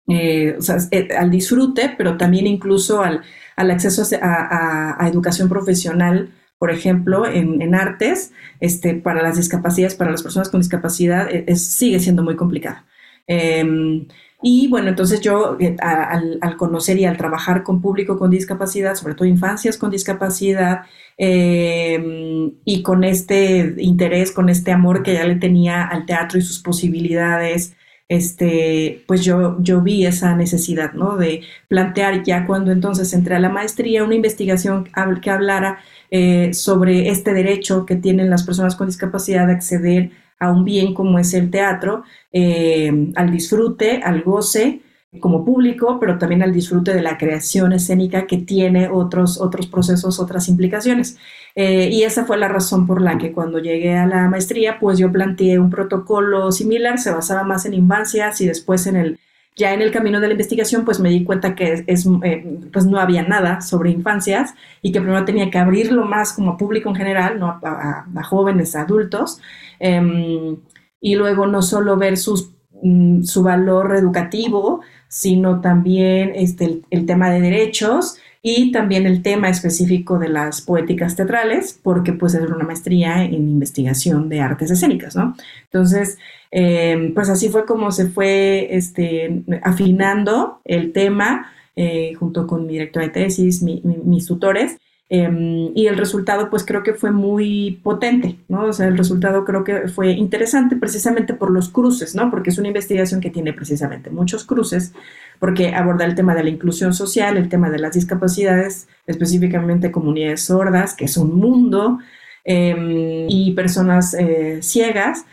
eh, 0.08 0.58
eh, 0.90 1.08
al 1.16 1.30
disfrute, 1.30 1.94
pero 1.96 2.16
también 2.16 2.46
incluso 2.46 3.02
al, 3.02 3.22
al 3.56 3.70
acceso 3.70 4.02
a, 4.22 5.06
educación 5.08 5.48
profesional, 5.48 6.30
por 6.58 6.70
ejemplo, 6.70 7.26
en, 7.26 7.74
artes, 7.74 8.32
este, 8.60 8.94
para 8.94 9.22
las 9.22 9.36
discapacidades, 9.36 9.94
para 9.94 10.10
las 10.10 10.22
personas 10.22 10.48
con 10.48 10.60
discapacidad, 10.60 11.28
e, 11.30 11.54
sigue 11.56 12.00
siendo 12.00 12.22
muy 12.22 12.36
complicado. 12.36 12.78
Em, 13.26 14.06
y 14.42 14.68
bueno, 14.68 14.88
entonces 14.88 15.20
yo 15.20 15.56
eh, 15.60 15.76
al, 15.80 16.38
al, 16.40 16.56
conocer 16.56 16.98
y 16.98 17.04
al 17.04 17.16
trabajar 17.16 17.62
con 17.64 17.80
público 17.80 18.18
con 18.18 18.30
discapacidad, 18.30 18.94
sobre 18.94 19.14
todo 19.14 19.26
infancias 19.26 19.76
con 19.78 19.90
discapacidad, 19.90 20.82
em, 21.16 22.52
y 22.64 22.82
con 22.82 23.04
este 23.04 23.74
interés, 23.78 24.32
con 24.32 24.48
este 24.48 24.72
amor 24.72 25.02
que 25.02 25.14
ya 25.14 25.24
le 25.26 25.36
tenía 25.36 25.84
al 25.86 26.06
teatro 26.06 26.38
y 26.38 26.42
sus 26.42 26.60
posibilidades, 26.60 27.76
este, 28.08 29.04
pues 29.06 29.24
yo, 29.24 29.56
yo 29.60 29.82
vi 29.82 30.06
esa 30.06 30.34
necesidad, 30.34 30.94
¿no? 30.94 31.16
De 31.16 31.42
plantear 31.68 32.22
ya 32.24 32.46
cuando 32.46 32.72
entonces 32.72 33.12
entré 33.12 33.34
a 33.34 33.40
la 33.40 33.50
maestría 33.50 34.04
una 34.04 34.14
investigación 34.14 34.88
que 35.22 35.30
hablara 35.30 35.78
eh, 36.10 36.54
sobre 36.54 37.10
este 37.10 37.34
derecho 37.34 37.84
que 37.84 37.96
tienen 37.96 38.30
las 38.30 38.44
personas 38.44 38.76
con 38.76 38.86
discapacidad 38.86 39.46
de 39.46 39.52
acceder 39.52 40.10
a 40.38 40.50
un 40.50 40.64
bien 40.64 40.94
como 40.94 41.18
es 41.18 41.34
el 41.34 41.50
teatro, 41.50 42.04
eh, 42.32 43.12
al 43.16 43.30
disfrute, 43.30 44.00
al 44.02 44.22
goce, 44.22 44.80
como 45.20 45.44
público, 45.44 45.98
pero 45.98 46.18
también 46.18 46.42
al 46.42 46.52
disfrute 46.52 46.92
de 46.92 47.00
la 47.02 47.16
creación 47.16 47.72
escénica 47.72 48.26
que 48.26 48.36
tiene 48.36 48.88
otros, 48.88 49.40
otros 49.40 49.66
procesos, 49.66 50.20
otras 50.20 50.48
implicaciones. 50.48 51.16
Eh, 51.54 51.88
y 51.90 52.02
esa 52.02 52.26
fue 52.26 52.36
la 52.36 52.48
razón 52.48 52.86
por 52.86 53.00
la 53.00 53.16
que 53.16 53.32
cuando 53.32 53.58
llegué 53.58 53.96
a 53.96 54.06
la 54.06 54.28
maestría, 54.28 54.78
pues 54.78 54.98
yo 54.98 55.10
planteé 55.10 55.58
un 55.58 55.70
protocolo 55.70 56.52
similar, 56.52 56.98
se 56.98 57.10
basaba 57.10 57.42
más 57.42 57.64
en 57.64 57.74
infancias 57.74 58.40
y 58.42 58.46
después 58.46 58.86
en 58.86 58.96
el, 58.96 59.18
ya 59.56 59.72
en 59.72 59.80
el 59.80 59.90
camino 59.90 60.20
de 60.20 60.28
la 60.28 60.34
investigación, 60.34 60.84
pues 60.84 61.00
me 61.00 61.08
di 61.08 61.24
cuenta 61.24 61.54
que 61.54 61.84
es, 61.86 62.06
eh, 62.22 62.58
pues 62.72 62.84
no 62.86 62.98
había 62.98 63.22
nada 63.22 63.62
sobre 63.62 63.90
infancias 63.90 64.54
y 64.82 64.92
que 64.92 65.00
primero 65.00 65.24
tenía 65.24 65.50
que 65.50 65.58
abrirlo 65.58 66.04
más 66.04 66.34
como 66.34 66.58
público 66.58 66.90
en 66.90 66.96
general, 66.96 67.40
¿no? 67.40 67.58
a, 67.62 68.22
jóvenes, 68.24 68.76
a 68.76 68.82
adultos, 68.82 69.40
em, 69.80 70.58
y 71.00 71.14
luego 71.16 71.46
no 71.46 71.62
solo 71.62 71.96
ver 71.96 72.16
sus, 72.18 72.50
mm, 72.82 73.22
su 73.22 73.42
valor 73.42 73.96
educativo, 73.96 74.82
sino 75.08 75.60
también 75.60 76.32
este, 76.34 76.80
el, 76.90 77.06
tema 77.06 77.30
de 77.30 77.40
derechos 77.40 78.18
y 78.42 78.70
también 78.72 79.06
el 79.06 79.22
tema 79.22 79.48
específico 79.48 80.18
de 80.18 80.28
las 80.28 80.60
poéticas 80.60 81.16
teatrales, 81.16 81.78
porque 81.82 82.12
pues 82.12 82.34
es 82.34 82.48
una 82.48 82.64
maestría 82.64 83.24
en 83.24 83.34
investigación 83.34 84.28
de 84.28 84.40
artes 84.40 84.70
escénicas, 84.70 85.16
¿no? 85.16 85.34
Entonces, 85.64 86.18
em, 86.50 87.14
pues 87.14 87.28
así 87.28 87.48
fue 87.48 87.66
como 87.66 87.90
se 87.90 88.08
fue 88.08 88.68
este, 88.76 89.42
afinando 89.62 90.60
el 90.64 90.92
tema 90.92 91.52
eh, 91.76 92.14
junto 92.14 92.46
con 92.46 92.66
mi 92.66 92.74
directora 92.74 93.06
de 93.06 93.12
tesis, 93.12 93.62
mis 93.62 94.26
tutores, 94.26 94.78
Em, 95.10 95.72
y 95.74 95.86
el 95.86 95.96
resultado, 95.96 96.50
pues 96.50 96.64
creo 96.66 96.82
que 96.82 96.92
fue 96.92 97.10
muy 97.10 97.80
potente, 97.82 98.36
¿no? 98.48 98.64
O 98.66 98.72
sea, 98.74 98.88
el 98.88 98.98
resultado 98.98 99.42
creo 99.46 99.64
que 99.64 99.88
fue 99.88 100.12
interesante 100.12 100.76
precisamente 100.76 101.32
por 101.32 101.50
los 101.50 101.70
cruces, 101.70 102.14
¿no? 102.14 102.30
Porque 102.30 102.50
es 102.50 102.58
una 102.58 102.68
investigación 102.68 103.22
que 103.22 103.30
tiene 103.30 103.54
precisamente 103.54 104.10
muchos 104.10 104.44
cruces, 104.44 104.92
porque 105.38 105.74
aborda 105.74 106.04
el 106.04 106.14
tema 106.14 106.34
de 106.34 106.44
la 106.44 106.50
inclusión 106.50 106.92
social, 106.92 107.38
el 107.38 107.48
tema 107.48 107.70
de 107.70 107.78
las 107.78 107.94
discapacidades, 107.94 108.86
específicamente 109.06 109.90
comunidades 109.90 110.42
sordas, 110.44 110.94
que 110.94 111.06
es 111.06 111.16
un 111.16 111.38
mundo, 111.38 112.00
em, 112.44 113.26
y 113.28 113.52
personas 113.54 114.14
eh, 114.14 114.58
ciegas. 114.62 115.24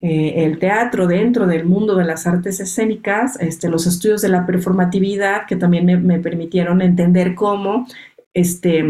Eh, 0.00 0.44
el 0.44 0.58
teatro 0.58 1.06
dentro 1.08 1.46
del 1.46 1.64
mundo 1.64 1.96
de 1.96 2.04
las 2.04 2.26
artes 2.26 2.60
escénicas, 2.60 3.40
este, 3.40 3.68
los 3.68 3.86
estudios 3.86 4.22
de 4.22 4.28
la 4.28 4.46
performatividad 4.46 5.46
que 5.48 5.56
también 5.56 5.86
me, 5.86 5.96
me 5.96 6.18
permitieron 6.20 6.82
entender 6.82 7.34
cómo 7.34 7.86
este, 8.36 8.84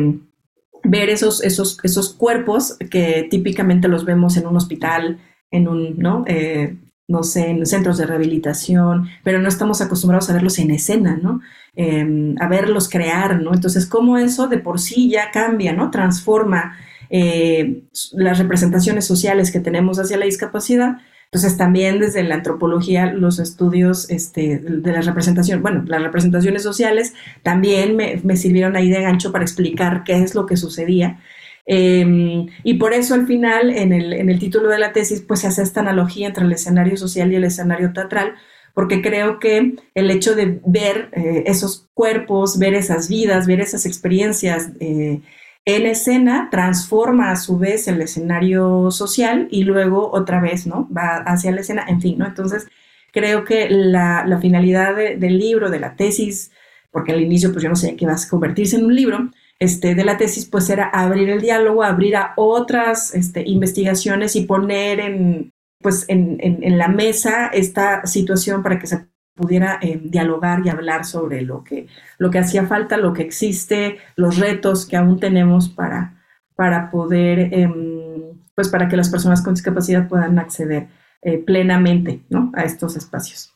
ver 0.88 1.10
esos, 1.10 1.42
esos, 1.42 1.78
esos 1.82 2.14
cuerpos 2.14 2.76
que 2.90 3.26
típicamente 3.30 3.88
los 3.88 4.04
vemos 4.04 4.36
en 4.36 4.46
un 4.46 4.56
hospital, 4.56 5.18
en 5.50 5.68
un, 5.68 5.98
¿no? 5.98 6.24
Eh, 6.26 6.76
no 7.08 7.22
sé, 7.22 7.50
en 7.50 7.66
centros 7.66 7.98
de 7.98 8.06
rehabilitación, 8.06 9.08
pero 9.22 9.38
no 9.38 9.48
estamos 9.48 9.80
acostumbrados 9.80 10.28
a 10.28 10.32
verlos 10.32 10.58
en 10.58 10.72
escena, 10.72 11.18
¿no? 11.20 11.40
Em, 11.76 12.34
a 12.40 12.48
verlos 12.48 12.88
crear, 12.88 13.40
¿no? 13.40 13.54
Entonces, 13.54 13.86
cómo 13.86 14.18
eso 14.18 14.48
de 14.48 14.58
por 14.58 14.80
sí 14.80 15.08
ya 15.10 15.30
cambia, 15.30 15.72
¿no? 15.72 15.90
Transforma 15.90 16.76
eh, 17.10 17.82
las 18.12 18.38
representaciones 18.38 19.04
sociales 19.04 19.52
que 19.52 19.60
tenemos 19.60 19.98
hacia 19.98 20.16
la 20.16 20.24
discapacidad 20.24 20.98
entonces 21.36 21.58
también 21.58 21.98
desde 22.00 22.22
la 22.22 22.36
antropología 22.36 23.12
los 23.12 23.38
estudios 23.38 24.08
este, 24.08 24.58
de 24.58 24.90
la 24.90 25.02
representación, 25.02 25.60
bueno, 25.60 25.84
las 25.86 26.00
representaciones 26.00 26.62
sociales 26.62 27.12
también 27.42 27.94
me, 27.94 28.36
sirvieron 28.38 28.74
ahí 28.74 28.88
de 28.88 29.02
gancho 29.02 29.32
para 29.32 29.44
explicar 29.44 30.02
qué 30.02 30.14
es 30.14 30.34
lo 30.34 30.46
que 30.46 30.56
sucedía. 30.56 31.20
Em, 31.66 32.46
y 32.64 32.74
por 32.74 32.94
eso 32.94 33.12
al 33.12 33.26
final 33.26 33.68
en 33.68 33.92
el, 33.92 34.14
en 34.14 34.30
el 34.30 34.38
título 34.38 34.70
de 34.70 34.78
la 34.78 34.94
tesis 34.94 35.20
pues 35.20 35.40
se 35.40 35.48
hace 35.48 35.62
esta 35.62 35.80
analogía 35.80 36.28
entre 36.28 36.46
el 36.46 36.52
escenario 36.52 36.96
social 36.96 37.30
y 37.30 37.36
el 37.36 37.44
escenario 37.44 37.92
teatral, 37.92 38.32
porque 38.72 39.02
creo 39.02 39.38
que 39.38 39.74
el 39.94 40.10
hecho 40.10 40.34
de 40.34 40.58
ver 40.64 41.10
eh, 41.12 41.44
esos 41.44 41.86
cuerpos, 41.92 42.58
ver 42.58 42.72
esas 42.72 43.10
vidas, 43.10 43.46
ver 43.46 43.60
esas 43.60 43.84
experiencias, 43.84 44.70
eh, 44.80 45.20
en 45.66 45.84
escena, 45.84 46.48
transforma 46.50 47.32
a 47.32 47.36
su 47.36 47.58
vez 47.58 47.88
el 47.88 48.00
escenario 48.00 48.90
social 48.92 49.48
y 49.50 49.64
luego 49.64 50.12
otra 50.12 50.40
vez, 50.40 50.66
¿no? 50.66 50.88
Va 50.96 51.16
hacia 51.16 51.50
la 51.50 51.60
escena, 51.60 51.84
en 51.88 52.00
fin, 52.00 52.16
¿no? 52.18 52.26
Entonces, 52.26 52.68
creo 53.12 53.44
que 53.44 53.68
la, 53.68 54.38
finalidad 54.40 54.94
del 54.94 55.38
libro, 55.38 55.68
de 55.68 55.80
la 55.80 55.96
tesis, 55.96 56.52
porque 56.92 57.12
al 57.12 57.20
inicio 57.20 57.50
pues 57.50 57.64
yo 57.64 57.68
no 57.68 57.76
sé 57.76 57.96
qué 57.96 58.06
va 58.06 58.12
a 58.12 58.28
convertirse 58.30 58.76
en 58.76 58.84
un 58.84 58.94
libro, 58.94 59.30
este, 59.58 59.94
de 59.96 60.04
la 60.04 60.16
tesis 60.16 60.46
pues 60.46 60.70
era 60.70 60.88
abrir 60.88 61.30
el 61.30 61.40
diálogo, 61.40 61.82
abrir 61.82 62.14
a 62.14 62.34
otras 62.36 63.12
este, 63.14 63.42
investigaciones 63.44 64.36
y 64.36 64.44
poner 64.44 65.00
en, 65.00 65.52
pues, 65.80 66.04
en, 66.08 66.38
en, 66.40 66.78
la 66.78 66.88
mesa 66.88 67.48
esta 67.48 68.06
situación 68.06 68.62
para 68.62 68.78
que 68.78 68.86
se 68.86 69.06
pudiera 69.36 69.78
eh, 69.82 70.00
dialogar 70.02 70.62
y 70.64 70.70
hablar 70.70 71.04
sobre 71.04 71.42
lo 71.42 71.62
que, 71.62 71.86
lo 72.18 72.30
que 72.30 72.38
hacía 72.38 72.66
falta, 72.66 72.96
lo 72.96 73.12
que 73.12 73.22
existe, 73.22 73.98
los 74.16 74.38
retos 74.38 74.86
que 74.86 74.96
aún 74.96 75.20
tenemos 75.20 75.68
para, 75.68 76.24
para 76.56 76.90
poder, 76.90 77.52
em, 77.52 78.40
pues 78.54 78.68
para 78.68 78.88
que 78.88 78.96
las 78.96 79.10
personas 79.10 79.42
con 79.42 79.54
discapacidad 79.54 80.08
puedan 80.08 80.38
acceder 80.38 80.88
eh, 81.22 81.38
plenamente 81.38 82.24
¿no? 82.30 82.50
a 82.54 82.64
estos 82.64 82.96
espacios. 82.96 83.52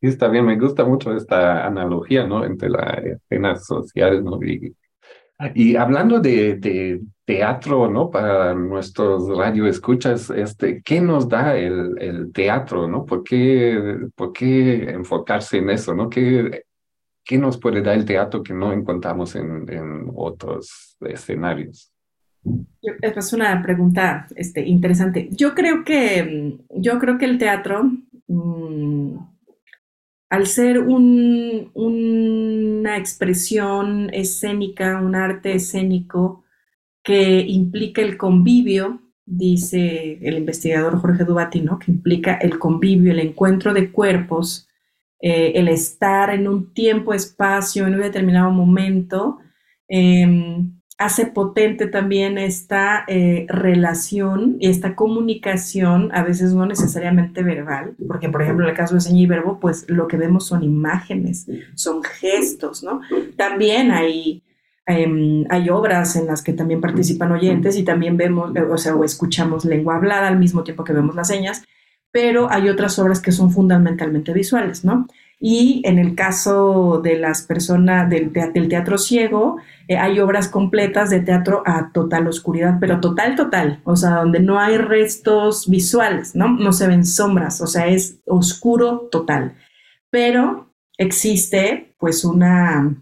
Está 0.00 0.26
bien, 0.26 0.44
me 0.44 0.58
gusta 0.58 0.84
mucho 0.84 1.14
esta 1.14 1.64
analogía 1.64 2.26
¿no? 2.26 2.44
entre 2.44 2.68
la 2.68 3.00
escena 3.04 3.54
social 3.54 4.24
¿no? 4.24 4.42
y, 4.42 4.74
y 5.54 5.76
hablando 5.76 6.20
de, 6.20 7.00
teatro, 7.24 7.88
¿no? 7.88 8.10
Para 8.10 8.52
nuestros 8.54 9.28
radioescuchas, 9.36 10.28
este, 10.30 10.82
¿qué 10.82 11.00
nos 11.00 11.28
da 11.28 11.56
el, 11.56 12.30
teatro, 12.32 12.88
¿no? 12.88 13.06
¿Por 13.06 13.22
qué, 13.22 14.08
¿Por 14.14 14.32
qué 14.32 14.90
enfocarse 14.90 15.58
en 15.58 15.70
eso, 15.70 15.94
¿no? 15.94 16.10
¿Qué, 16.10 16.64
¿Qué 17.24 17.38
nos 17.38 17.58
puede 17.58 17.80
dar 17.80 17.96
el 17.96 18.04
teatro 18.04 18.42
que 18.42 18.52
no 18.52 18.72
encontramos 18.72 19.36
en, 19.36 19.70
en 19.72 20.10
otros 20.14 20.96
escenarios? 21.00 21.92
Es 23.00 23.32
una 23.32 23.62
pregunta 23.62 24.26
este, 24.34 24.66
interesante. 24.66 25.28
Yo 25.30 25.54
creo 25.54 25.84
que, 25.84 26.58
yo 26.70 26.98
creo 26.98 27.16
que 27.16 27.24
el 27.24 27.38
teatro, 27.38 27.84
mm, 28.26 29.16
al 30.32 30.46
ser 30.46 30.78
un, 30.78 31.70
una 31.74 32.96
expresión 32.96 34.08
escénica, 34.14 34.98
un 34.98 35.14
arte 35.14 35.52
escénico, 35.52 36.44
que 37.04 37.40
implica 37.40 38.00
el 38.00 38.16
convivio, 38.16 39.02
dice 39.26 40.18
el 40.22 40.38
investigador 40.38 40.98
Jorge 40.98 41.24
Dubati, 41.24 41.60
¿no? 41.60 41.78
que 41.78 41.90
implica 41.90 42.36
el 42.36 42.58
convivio, 42.58 43.12
el 43.12 43.18
encuentro 43.18 43.74
de 43.74 43.92
cuerpos, 43.92 44.66
eh, 45.20 45.52
el 45.54 45.68
estar 45.68 46.30
en 46.30 46.48
un 46.48 46.72
tiempo, 46.72 47.12
espacio, 47.12 47.86
en 47.86 47.96
un 47.96 48.00
determinado 48.00 48.50
momento, 48.50 49.38
em, 49.86 50.80
hace 51.04 51.26
potente 51.26 51.86
también 51.86 52.38
esta 52.38 53.04
eh, 53.08 53.46
relación 53.48 54.56
y 54.60 54.68
esta 54.68 54.94
comunicación, 54.94 56.10
a 56.12 56.22
veces 56.22 56.54
no 56.54 56.66
necesariamente 56.66 57.42
verbal, 57.42 57.94
porque 58.08 58.28
por 58.28 58.42
ejemplo 58.42 58.64
en 58.64 58.70
el 58.70 58.76
caso 58.76 58.94
de 58.94 59.00
seña 59.00 59.20
y 59.20 59.26
verbo, 59.26 59.60
pues 59.60 59.84
lo 59.88 60.08
que 60.08 60.16
vemos 60.16 60.46
son 60.46 60.62
imágenes, 60.62 61.46
son 61.74 62.02
gestos, 62.02 62.82
¿no? 62.82 63.00
También 63.36 63.90
hay 63.90 64.42
Em, 64.84 65.44
hay 65.48 65.68
obras 65.70 66.16
en 66.16 66.26
las 66.26 66.42
que 66.42 66.52
también 66.52 66.80
participan 66.80 67.30
oyentes 67.30 67.76
y 67.76 67.84
también 67.84 68.16
vemos, 68.16 68.52
o 68.68 68.78
sea, 68.78 68.96
o 68.96 69.04
escuchamos 69.04 69.64
lengua 69.64 69.96
hablada 69.96 70.26
al 70.26 70.38
mismo 70.38 70.64
tiempo 70.64 70.82
que 70.82 70.92
vemos 70.92 71.14
las 71.14 71.28
señas, 71.28 71.62
pero 72.10 72.50
hay 72.50 72.68
otras 72.68 72.98
obras 72.98 73.20
que 73.20 73.30
son 73.30 73.52
fundamentalmente 73.52 74.32
visuales, 74.32 74.84
¿no? 74.84 75.06
Y 75.44 75.82
en 75.84 75.98
el 75.98 76.14
caso 76.14 77.00
de 77.02 77.18
las 77.18 77.42
personas 77.42 78.08
del, 78.08 78.30
teatro 78.68 78.96
ciego, 78.96 79.56
eh, 79.88 79.96
hay 79.96 80.20
obras 80.20 80.46
completas 80.46 81.10
de 81.10 81.18
teatro 81.18 81.64
a 81.66 81.90
total 81.92 82.28
oscuridad, 82.28 82.76
pero 82.78 83.00
total, 83.00 83.34
total, 83.34 83.80
o 83.82 83.96
sea, 83.96 84.18
donde 84.18 84.38
no 84.38 84.60
hay 84.60 84.76
restos 84.76 85.68
visuales, 85.68 86.36
¿no? 86.36 86.46
No 86.46 86.72
se 86.72 86.86
ven 86.86 87.04
sombras, 87.04 87.60
o 87.60 87.66
sea, 87.66 87.88
es 87.88 88.20
oscuro 88.24 89.08
total. 89.10 89.56
Pero 90.10 90.72
existe 90.96 91.96
pues 91.98 92.24
una, 92.24 92.94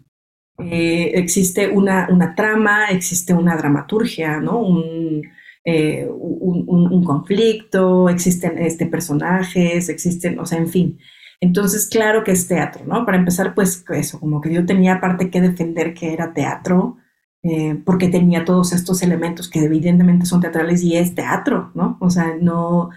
eh, 0.60 1.10
existe 1.16 1.68
una, 1.68 2.08
una, 2.10 2.34
trama, 2.34 2.86
existe 2.86 3.34
una 3.34 3.54
dramaturgia, 3.54 4.40
¿no? 4.40 4.60
Un, 4.60 5.24
eh, 5.62 6.08
un, 6.10 7.04
conflicto, 7.04 8.08
existen 8.08 8.56
este, 8.56 8.86
personajes, 8.86 9.90
existen, 9.90 10.38
o 10.38 10.46
sea, 10.46 10.56
en 10.56 10.68
fin. 10.68 10.98
Entonces, 11.40 11.88
claro 11.88 12.22
que 12.22 12.32
es 12.32 12.46
teatro, 12.46 12.84
¿no? 12.86 13.06
Para 13.06 13.18
empezar, 13.18 13.54
pues 13.54 13.84
eso, 13.88 14.20
como 14.20 14.40
que 14.40 14.52
yo 14.52 14.66
tenía 14.66 14.94
aparte 14.94 15.30
que 15.30 15.40
defender 15.40 15.94
que 15.94 16.12
era 16.12 16.34
teatro, 16.34 16.98
eh, 17.42 17.80
porque 17.84 18.08
tenía 18.08 18.44
todos 18.44 18.72
estos 18.72 19.02
elementos 19.02 19.48
que 19.48 19.64
evidentemente 19.64 20.26
son 20.26 20.40
teatrales 20.40 20.82
y 20.82 20.96
es 20.96 21.14
teatro, 21.14 21.72
¿no? 21.74 21.96
O 22.00 22.10
sea, 22.10 22.36
no, 22.40 22.90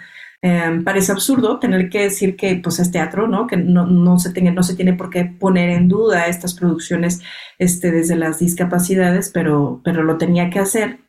Em, 0.46 0.84
parece 0.84 1.14
absurdo 1.14 1.58
tener 1.58 1.90
que 1.90 2.02
decir 2.02 2.36
que 2.36 2.58
pues, 2.58 2.78
es 2.78 2.92
teatro, 2.92 3.30
¿no? 3.30 3.48
que 3.48 3.56
no, 3.56 3.86
no, 3.88 4.20
se 4.20 4.30
no 4.42 4.62
se 4.62 4.76
tiene 4.76 4.92
por 4.92 5.10
qué 5.10 5.24
poner 5.24 5.70
en 5.70 5.88
duda 5.88 6.28
estas 6.28 6.54
producciones 6.54 7.22
este, 7.60 7.94
desde 7.94 8.18
las 8.18 8.40
discapacidades, 8.40 9.32
pero, 9.34 9.80
pero 9.86 10.04
lo 10.04 10.18
tenía 10.18 10.50
que 10.50 10.60
hacer 10.60 11.00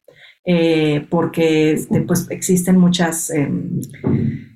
eh, 0.45 1.05
porque 1.11 1.73
este, 1.73 2.01
pues, 2.03 2.29
existen 2.31 2.79
muchas... 2.79 3.33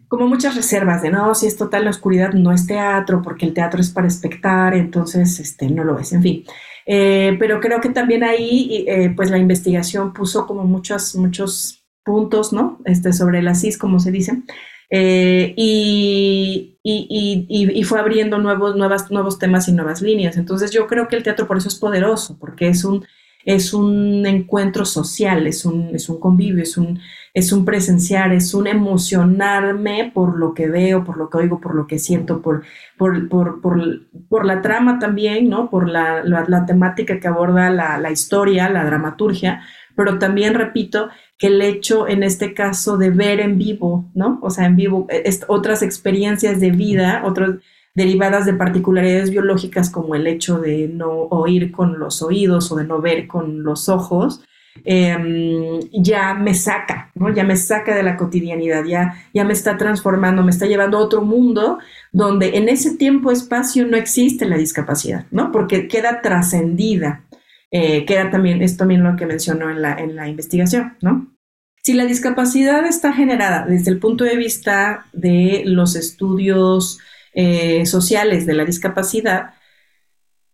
Como 0.08 0.26
muchas 0.26 0.56
reservas 0.56 1.02
de 1.02 1.10
no, 1.10 1.34
si 1.34 1.46
es 1.46 1.56
total 1.56 1.84
la 1.84 1.90
oscuridad 1.90 2.32
no 2.32 2.52
es 2.52 2.66
teatro, 2.66 3.20
porque 3.22 3.46
el 3.46 3.52
teatro 3.52 3.80
es 3.80 3.90
para 3.90 4.08
espectar, 4.08 4.74
entonces 4.74 5.38
este, 5.38 5.68
no 5.68 5.84
lo 5.84 5.98
es, 5.98 6.12
en 6.12 6.22
fin. 6.22 6.44
Eh, 6.86 7.36
pero 7.38 7.60
creo 7.60 7.80
que 7.82 7.90
también 7.90 8.24
ahí, 8.24 8.86
eh, 8.88 9.12
pues 9.14 9.30
la 9.30 9.36
investigación 9.36 10.14
puso 10.14 10.46
como 10.46 10.64
muchos, 10.64 11.14
muchos 11.14 11.84
puntos, 12.02 12.54
¿no? 12.54 12.78
Este, 12.86 13.12
sobre 13.12 13.42
la 13.42 13.54
CIS, 13.54 13.76
como 13.76 14.00
se 14.00 14.10
dice. 14.10 14.42
Eh, 14.90 15.52
y, 15.56 16.78
y, 16.82 17.82
fue 17.84 18.00
abriendo 18.00 18.38
nuevos, 18.38 18.76
nuevas, 18.76 19.10
nuevos 19.10 19.38
temas 19.38 19.68
y 19.68 19.72
nuevas 19.72 20.00
líneas. 20.00 20.38
Entonces 20.38 20.70
yo 20.70 20.86
creo 20.86 21.08
que 21.08 21.16
el 21.16 21.22
teatro 21.22 21.46
por 21.46 21.58
eso 21.58 21.68
es 21.68 21.74
poderoso, 21.74 22.38
porque 22.38 22.68
es 22.68 22.84
un, 22.84 23.04
es 23.44 23.74
un 23.74 24.24
encuentro 24.26 24.84
social, 24.84 25.46
es 25.46 25.64
un, 25.66 25.94
es 25.94 26.08
un 26.08 26.18
convivio, 26.18 26.62
es 26.62 26.78
un, 26.78 27.00
es 27.38 27.52
un 27.52 27.64
presenciar, 27.64 28.32
es 28.32 28.52
un 28.52 28.66
emocionarme 28.66 30.10
por 30.12 30.38
lo 30.38 30.54
que 30.54 30.68
veo, 30.68 31.04
por 31.04 31.16
lo 31.16 31.30
que 31.30 31.38
oigo, 31.38 31.60
por 31.60 31.74
lo 31.74 31.86
que 31.86 31.98
siento, 31.98 32.42
por, 32.42 32.64
por, 32.96 33.28
por, 33.28 33.60
por, 34.28 34.44
la 34.44 34.60
trama 34.60 34.98
también, 34.98 35.48
¿no? 35.48 35.70
Por 35.70 35.88
la, 35.88 36.24
la, 36.24 36.66
temática 36.66 37.20
que 37.20 37.28
aborda 37.28 37.70
la, 37.70 37.98
la 37.98 38.10
historia, 38.10 38.68
la 38.68 38.84
dramaturgia, 38.84 39.62
pero 39.94 40.18
también, 40.18 40.54
repito, 40.54 41.10
que 41.38 41.46
el 41.46 41.62
hecho 41.62 42.08
en 42.08 42.22
este 42.24 42.54
caso 42.54 42.98
de 42.98 43.10
ver 43.10 43.40
en 43.40 43.56
vivo, 43.56 44.10
¿no? 44.14 44.40
O 44.42 44.50
sea, 44.50 44.66
en 44.66 44.76
vivo, 44.76 45.06
e, 45.08 45.30
otras 45.46 45.82
experiencias 45.82 46.60
de 46.60 46.72
vida, 46.72 47.22
otras 47.24 47.56
derivadas 47.94 48.46
de 48.46 48.54
particularidades 48.54 49.30
biológicas 49.30 49.90
como 49.90 50.14
el 50.14 50.26
hecho 50.26 50.60
de 50.60 50.88
no 50.88 51.10
oír 51.10 51.72
con 51.72 51.98
los 51.98 52.22
oídos 52.22 52.70
o 52.72 52.76
de 52.76 52.84
no 52.84 53.00
ver 53.00 53.26
con 53.26 53.62
los 53.62 53.88
ojos, 53.88 54.42
em, 54.84 55.80
ya 55.92 56.34
me 56.34 56.54
saca, 56.54 57.10
¿no? 57.14 57.32
Ya 57.34 57.44
me 57.44 57.56
saca 57.56 57.94
de 57.94 58.02
la 58.02 58.16
cotidianidad, 58.16 58.84
ya, 58.84 59.14
ya 59.34 59.44
me 59.44 59.52
está 59.52 59.76
transformando, 59.76 60.42
me 60.42 60.50
está 60.50 60.66
llevando 60.66 60.98
a 60.98 61.02
otro 61.02 61.22
mundo 61.22 61.78
donde 62.12 62.56
en 62.56 62.68
ese 62.68 62.96
tiempo-espacio 62.96 63.86
no 63.86 63.96
existe 63.96 64.46
la 64.46 64.56
discapacidad, 64.56 65.26
¿no? 65.30 65.52
Porque 65.52 65.88
queda 65.88 66.20
trascendida 66.22 67.24
eh, 67.70 68.06
que 68.06 68.14
era 68.14 68.30
también, 68.30 68.62
es 68.62 68.76
también 68.76 69.02
lo 69.02 69.14
que 69.16 69.26
mencionó 69.26 69.70
en 69.70 69.82
la, 69.82 69.94
en 69.94 70.16
la 70.16 70.28
investigación, 70.28 70.96
¿no? 71.02 71.34
Si 71.82 71.92
la 71.92 72.06
discapacidad 72.06 72.84
está 72.86 73.12
generada 73.12 73.66
desde 73.66 73.90
el 73.90 73.98
punto 73.98 74.24
de 74.24 74.36
vista 74.36 75.06
de 75.12 75.62
los 75.66 75.94
estudios 75.96 76.98
eh, 77.34 77.84
sociales 77.86 78.46
de 78.46 78.54
la 78.54 78.64
discapacidad, 78.64 79.54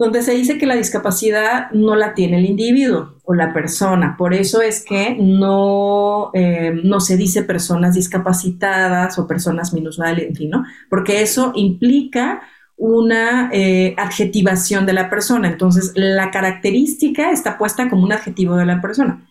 donde 0.04 0.22
se 0.22 0.32
dice 0.32 0.58
que 0.58 0.66
la 0.66 0.76
discapacidad 0.76 1.70
no 1.72 1.96
la 1.96 2.12
tiene 2.12 2.36
el 2.36 2.44
individuo 2.44 3.14
o 3.24 3.32
la 3.32 3.54
persona. 3.54 4.16
Por 4.18 4.34
eso 4.34 4.60
es 4.60 4.84
que 4.84 5.16
no, 5.18 6.30
eh, 6.34 6.78
no 6.84 7.00
se 7.00 7.16
dice 7.16 7.42
personas 7.42 7.94
discapacitadas 7.94 9.18
o 9.18 9.26
personas 9.26 9.72
minusvales, 9.72 10.28
en 10.28 10.34
fin, 10.36 10.50
¿no? 10.50 10.64
Porque 10.90 11.22
eso 11.22 11.52
implica 11.54 12.42
una 12.76 13.48
eh, 13.52 13.94
adjetivación 13.96 14.84
de 14.84 14.92
la 14.92 15.08
persona. 15.08 15.48
Entonces, 15.48 15.92
la 15.94 16.30
característica 16.30 17.30
está 17.30 17.56
puesta 17.56 17.88
como 17.88 18.04
un 18.04 18.12
adjetivo 18.12 18.56
de 18.56 18.66
la 18.66 18.82
persona. 18.82 19.26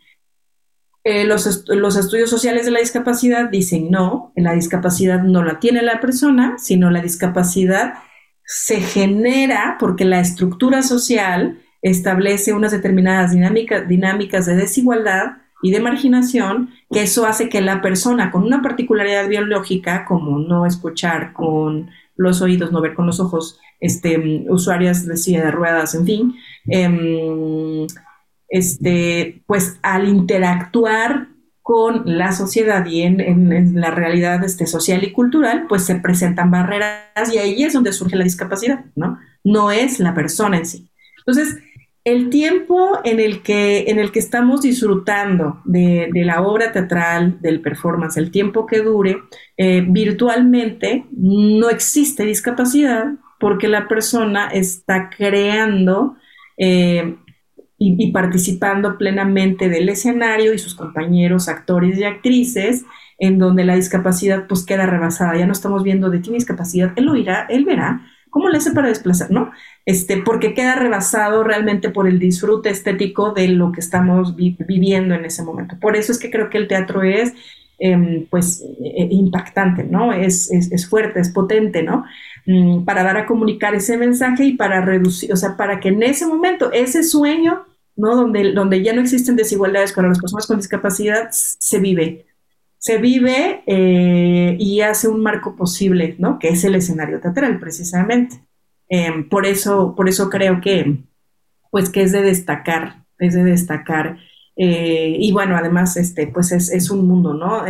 Eh, 1.03 1.25
los, 1.25 1.45
estudios 1.45 2.29
sociales 2.29 2.65
de 2.65 2.71
la 2.71 2.79
discapacidad 2.79 3.49
dicen 3.49 3.91
no, 3.91 4.31
la 4.37 4.53
discapacidad 4.53 5.21
no 5.21 5.43
la 5.43 5.59
tiene 5.59 5.81
la 5.83 5.99
persona, 5.99 6.55
sino 6.57 6.89
la 6.89 7.01
discapacidad 7.01 7.95
se 8.45 8.81
genera 8.81 9.77
porque 9.79 10.05
la 10.05 10.19
estructura 10.19 10.81
social 10.81 11.59
establece 11.81 12.53
unas 12.53 12.71
determinadas 12.71 13.31
dinámicas 13.33 14.45
de 14.45 14.55
desigualdad 14.55 15.37
y 15.61 15.71
de 15.71 15.79
marginación, 15.79 16.71
que 16.91 17.03
eso 17.03 17.25
hace 17.25 17.49
que 17.49 17.61
la 17.61 17.81
persona 17.81 18.31
con 18.31 18.43
una 18.43 18.61
particularidad 18.61 19.27
biológica, 19.29 20.05
como 20.05 20.39
no 20.39 20.65
escuchar 20.65 21.33
con 21.33 21.89
los 22.15 22.41
oídos, 22.41 22.71
no 22.71 22.81
ver 22.81 22.93
con 22.93 23.05
los 23.05 23.19
ojos, 23.19 23.59
este, 23.79 24.45
usuarias 24.49 25.05
de 25.05 25.17
silla 25.17 25.43
de 25.45 25.51
ruedas, 25.51 25.95
en 25.95 26.05
fin, 26.05 26.35
em, 26.67 27.87
este, 28.49 29.41
pues 29.45 29.79
al 29.81 30.07
interactuar 30.07 31.27
con 31.63 32.03
la 32.05 32.33
sociedad 32.33 32.85
y 32.85 33.01
en, 33.03 33.79
la 33.79 33.89
realidad 33.89 34.43
este, 34.43 34.67
social 34.67 35.03
y 35.03 35.13
cultural, 35.13 35.65
pues 35.69 35.85
se 35.85 35.95
presentan 35.95 36.51
barreras 36.51 37.33
y 37.33 37.37
ahí 37.37 37.63
es 37.63 37.73
donde 37.73 37.93
surge 37.93 38.17
la 38.17 38.25
discapacidad, 38.25 38.83
¿no? 38.95 39.17
No 39.45 39.71
es 39.71 39.99
la 39.99 40.13
persona 40.13 40.57
en 40.57 40.65
sí. 40.65 40.89
Entonces, 41.19 41.57
el 42.03 42.29
tiempo 42.29 42.99
en 43.05 43.21
el 43.21 43.41
que, 43.43 43.85
en 43.87 43.97
el 43.97 44.11
que 44.11 44.19
estamos 44.19 44.61
disfrutando 44.61 45.61
de, 45.63 46.09
la 46.13 46.41
obra 46.41 46.73
teatral, 46.73 47.39
del 47.39 47.61
performance, 47.61 48.17
el 48.17 48.29
tiempo 48.29 48.65
que 48.65 48.81
dure, 48.81 49.19
eh, 49.55 49.85
virtualmente 49.87 51.05
no 51.11 51.69
existe 51.69 52.25
discapacidad 52.25 53.13
porque 53.39 53.69
la 53.69 53.87
persona 53.87 54.47
está 54.47 55.09
creando 55.09 56.17
eh, 56.57 57.15
y, 57.85 58.11
participando 58.11 58.97
plenamente 58.97 59.69
del 59.69 59.89
escenario 59.89 60.53
y 60.53 60.59
sus 60.59 60.75
compañeros 60.75 61.49
actores 61.49 61.97
y 61.97 62.03
actrices, 62.03 62.85
en 63.19 63.37
donde 63.37 63.63
la 63.63 63.75
discapacidad 63.75 64.47
pues 64.47 64.65
queda 64.65 64.85
rebasada. 64.85 65.37
Ya 65.37 65.45
no 65.45 65.53
estamos 65.53 65.83
viendo 65.83 66.09
de 66.09 66.19
tiene 66.19 66.37
discapacidad, 66.37 66.93
él 66.95 67.05
lo 67.05 67.15
irá, 67.15 67.45
él 67.49 67.65
verá 67.65 68.01
cómo 68.29 68.49
le 68.49 68.57
hace 68.57 68.71
para 68.71 68.87
desplazar, 68.87 69.29
¿no? 69.29 69.51
Este, 69.85 70.17
porque 70.17 70.55
queda 70.55 70.75
rebasado 70.75 71.43
realmente 71.43 71.89
por 71.89 72.07
el 72.07 72.17
disfrute 72.17 72.71
estético 72.71 73.31
de 73.31 73.47
lo 73.49 73.71
que 73.71 73.79
estamos 73.79 74.35
viviendo 74.35 75.13
en 75.13 75.25
ese 75.25 75.43
momento. 75.43 75.77
Por 75.79 75.95
eso 75.95 76.11
es 76.11 76.17
que 76.17 76.31
creo 76.31 76.49
que 76.49 76.57
el 76.57 76.67
teatro 76.67 77.03
es 77.03 77.33
em, 77.77 78.25
pues 78.31 78.65
eh, 78.83 79.07
impactante, 79.11 79.83
¿no? 79.83 80.13
Es, 80.13 80.49
es, 80.51 80.89
fuerte, 80.89 81.19
es 81.19 81.29
potente, 81.29 81.83
¿no? 81.83 82.05
Mm, 82.47 82.85
para 82.85 83.03
dar 83.03 83.17
a 83.17 83.25
comunicar 83.27 83.75
ese 83.75 83.97
mensaje 83.97 84.45
y 84.45 84.53
para 84.53 84.81
reducir, 84.81 85.31
o 85.31 85.35
sea, 85.35 85.55
para 85.55 85.79
que 85.79 85.89
en 85.89 86.01
ese 86.01 86.25
momento 86.25 86.71
ese 86.71 87.03
sueño 87.03 87.65
¿no? 87.95 88.15
Donde, 88.15 88.53
donde 88.53 88.83
ya 88.83 88.93
no 88.93 89.01
existen 89.01 89.35
desigualdades 89.35 89.93
para 89.93 90.07
las 90.07 90.19
personas 90.19 90.47
con 90.47 90.57
discapacidad, 90.57 91.29
se 91.31 91.79
vive. 91.79 92.25
Se 92.77 92.97
vive 92.97 93.63
eh, 93.65 94.57
y 94.59 94.81
hace 94.81 95.07
un 95.07 95.21
marco 95.21 95.55
posible, 95.55 96.15
¿no? 96.19 96.39
Que 96.39 96.49
es 96.49 96.63
el 96.63 96.75
escenario 96.75 97.19
teatral, 97.19 97.59
precisamente. 97.59 98.43
Em, 98.89 99.29
por, 99.29 99.45
eso, 99.45 99.95
por 99.95 100.09
eso 100.09 100.29
creo 100.29 100.59
que, 100.59 100.97
pues, 101.71 101.89
que 101.89 102.01
es 102.03 102.11
de 102.11 102.21
destacar, 102.21 103.05
es 103.19 103.35
de 103.35 103.43
destacar. 103.43 104.17
Eh, 104.57 105.15
y 105.19 105.31
bueno, 105.31 105.55
además, 105.55 105.95
este, 105.97 106.27
pues 106.27 106.51
es, 106.51 106.71
es 106.71 106.89
un 106.89 107.07
mundo, 107.07 107.33
¿no? 107.33 107.65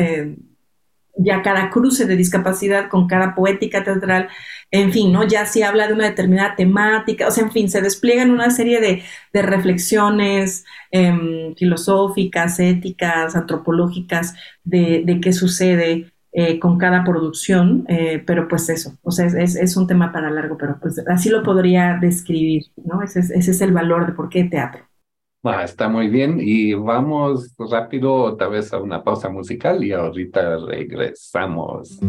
Ya 1.16 1.42
cada 1.42 1.70
cruce 1.70 2.06
de 2.06 2.16
discapacidad 2.16 2.90
con 2.90 3.08
cada 3.08 3.36
poética 3.36 3.84
teatral, 3.84 4.30
en 4.72 4.92
fin, 4.92 5.12
¿no? 5.12 5.28
Ya 5.28 5.46
si 5.46 5.62
habla 5.62 5.88
de 5.88 5.94
una 5.94 6.06
determinada 6.06 6.56
temática, 6.56 7.28
o 7.28 7.32
sea, 7.32 7.44
en 7.44 7.52
fin, 7.52 7.70
se 7.70 7.82
despliegan 7.82 8.32
una 8.32 8.50
serie 8.50 8.82
de, 8.82 9.04
reflexiones 9.42 10.66
em, 10.92 11.56
filosóficas, 11.56 12.60
éticas, 12.60 13.36
antropológicas 13.36 14.36
de, 14.64 15.20
qué 15.22 15.34
sucede 15.34 16.12
eh, 16.32 16.60
con 16.60 16.78
cada 16.80 17.04
producción, 17.04 17.86
eh, 17.88 18.24
pero 18.26 18.48
pues 18.48 18.68
eso, 18.70 18.98
o 19.04 19.12
sea, 19.12 19.28
es, 19.28 19.78
un 19.78 19.88
tema 19.88 20.12
para 20.12 20.32
largo, 20.32 20.58
pero 20.58 20.80
pues 20.82 21.00
así 21.08 21.30
lo 21.30 21.44
podría 21.44 21.98
describir, 22.02 22.64
¿no? 22.84 23.04
Ese 23.04 23.20
es, 23.20 23.30
ese 23.30 23.52
es 23.52 23.62
el 23.62 23.72
valor 23.74 24.08
de 24.08 24.14
por 24.14 24.30
qué 24.30 24.44
teatro. 24.46 24.84
Ah, 25.46 25.66
está 25.66 25.90
muy 25.90 26.08
bien 26.08 26.38
y 26.40 26.74
vamos 26.74 27.54
rápido 27.58 28.14
otra 28.14 28.48
vez 28.48 28.72
a 28.72 28.78
una 28.78 29.04
pausa 29.04 29.28
musical 29.28 29.84
y 29.84 29.92
ahorita 29.92 30.56
regresamos. 30.66 32.00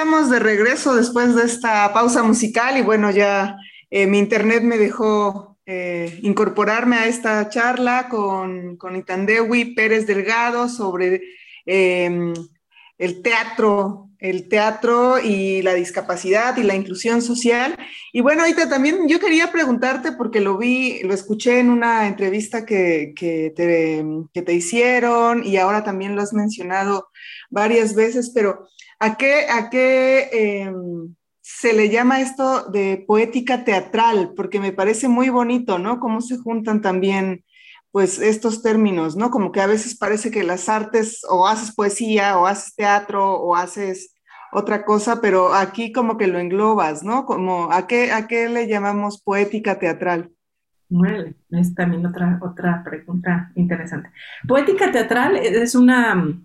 De 0.00 0.38
regreso 0.38 0.94
después 0.94 1.34
de 1.34 1.44
esta 1.44 1.92
pausa 1.92 2.22
musical 2.22 2.78
y 2.78 2.80
bueno, 2.80 3.10
ya 3.10 3.58
eh, 3.90 4.06
mi 4.06 4.18
internet 4.18 4.62
me 4.62 4.78
dejó 4.78 5.58
eh, 5.66 6.18
incorporarme 6.22 6.96
a 6.96 7.06
esta 7.06 7.50
charla 7.50 8.08
con, 8.08 8.78
con 8.78 8.96
Itandewi 8.96 9.74
Pérez 9.74 10.06
Delgado 10.06 10.70
sobre 10.70 11.20
em, 11.66 12.32
el 12.96 13.20
teatro, 13.20 14.08
el 14.18 14.48
teatro 14.48 15.18
y 15.22 15.60
la 15.60 15.74
discapacidad 15.74 16.56
y 16.56 16.62
la 16.62 16.74
inclusión 16.74 17.20
social. 17.20 17.76
Y 18.10 18.22
bueno, 18.22 18.40
ahorita 18.40 18.70
también 18.70 19.06
yo 19.06 19.20
quería 19.20 19.52
preguntarte, 19.52 20.12
porque 20.12 20.40
lo 20.40 20.56
vi, 20.56 21.02
lo 21.02 21.12
escuché 21.12 21.58
en 21.58 21.68
una 21.68 22.06
entrevista 22.08 22.64
que, 22.64 23.12
que, 23.14 23.52
te, 23.54 24.02
que 24.32 24.40
te 24.40 24.54
hicieron 24.54 25.44
y 25.44 25.58
ahora 25.58 25.84
también 25.84 26.16
lo 26.16 26.22
has 26.22 26.32
mencionado 26.32 27.10
varias 27.50 27.94
veces, 27.94 28.32
pero 28.34 28.66
¿A 29.00 29.16
qué, 29.16 29.46
a 29.50 29.70
qué 29.70 30.28
em, 30.30 31.14
se 31.40 31.72
le 31.72 31.88
llama 31.88 32.20
esto 32.20 32.70
de 32.70 33.02
poética 33.06 33.64
teatral? 33.64 34.34
Porque 34.36 34.60
me 34.60 34.72
parece 34.72 35.08
muy 35.08 35.30
bonito, 35.30 35.78
¿no? 35.78 35.98
Cómo 36.00 36.20
se 36.20 36.36
juntan 36.36 36.82
también, 36.82 37.42
pues, 37.92 38.18
estos 38.18 38.62
términos, 38.62 39.16
¿no? 39.16 39.30
Como 39.30 39.52
que 39.52 39.62
a 39.62 39.66
veces 39.66 39.96
parece 39.96 40.30
que 40.30 40.44
las 40.44 40.68
artes, 40.68 41.22
o 41.28 41.48
haces 41.48 41.74
poesía, 41.74 42.38
o 42.38 42.46
haces 42.46 42.74
teatro, 42.74 43.40
o 43.40 43.56
haces 43.56 44.14
otra 44.52 44.84
cosa, 44.84 45.22
pero 45.22 45.54
aquí 45.54 45.92
como 45.92 46.18
que 46.18 46.26
lo 46.26 46.38
englobas, 46.38 47.02
¿no? 47.02 47.24
Como, 47.24 47.72
¿a 47.72 47.86
qué, 47.86 48.12
a 48.12 48.26
qué 48.26 48.50
le 48.50 48.68
llamamos 48.68 49.22
poética 49.22 49.78
teatral? 49.78 50.30
Bueno, 50.90 51.32
es 51.50 51.74
también 51.74 52.04
otra, 52.04 52.38
otra 52.42 52.82
pregunta 52.84 53.50
interesante. 53.54 54.10
Poética 54.46 54.90
teatral 54.90 55.36
es 55.36 55.74
una 55.74 56.40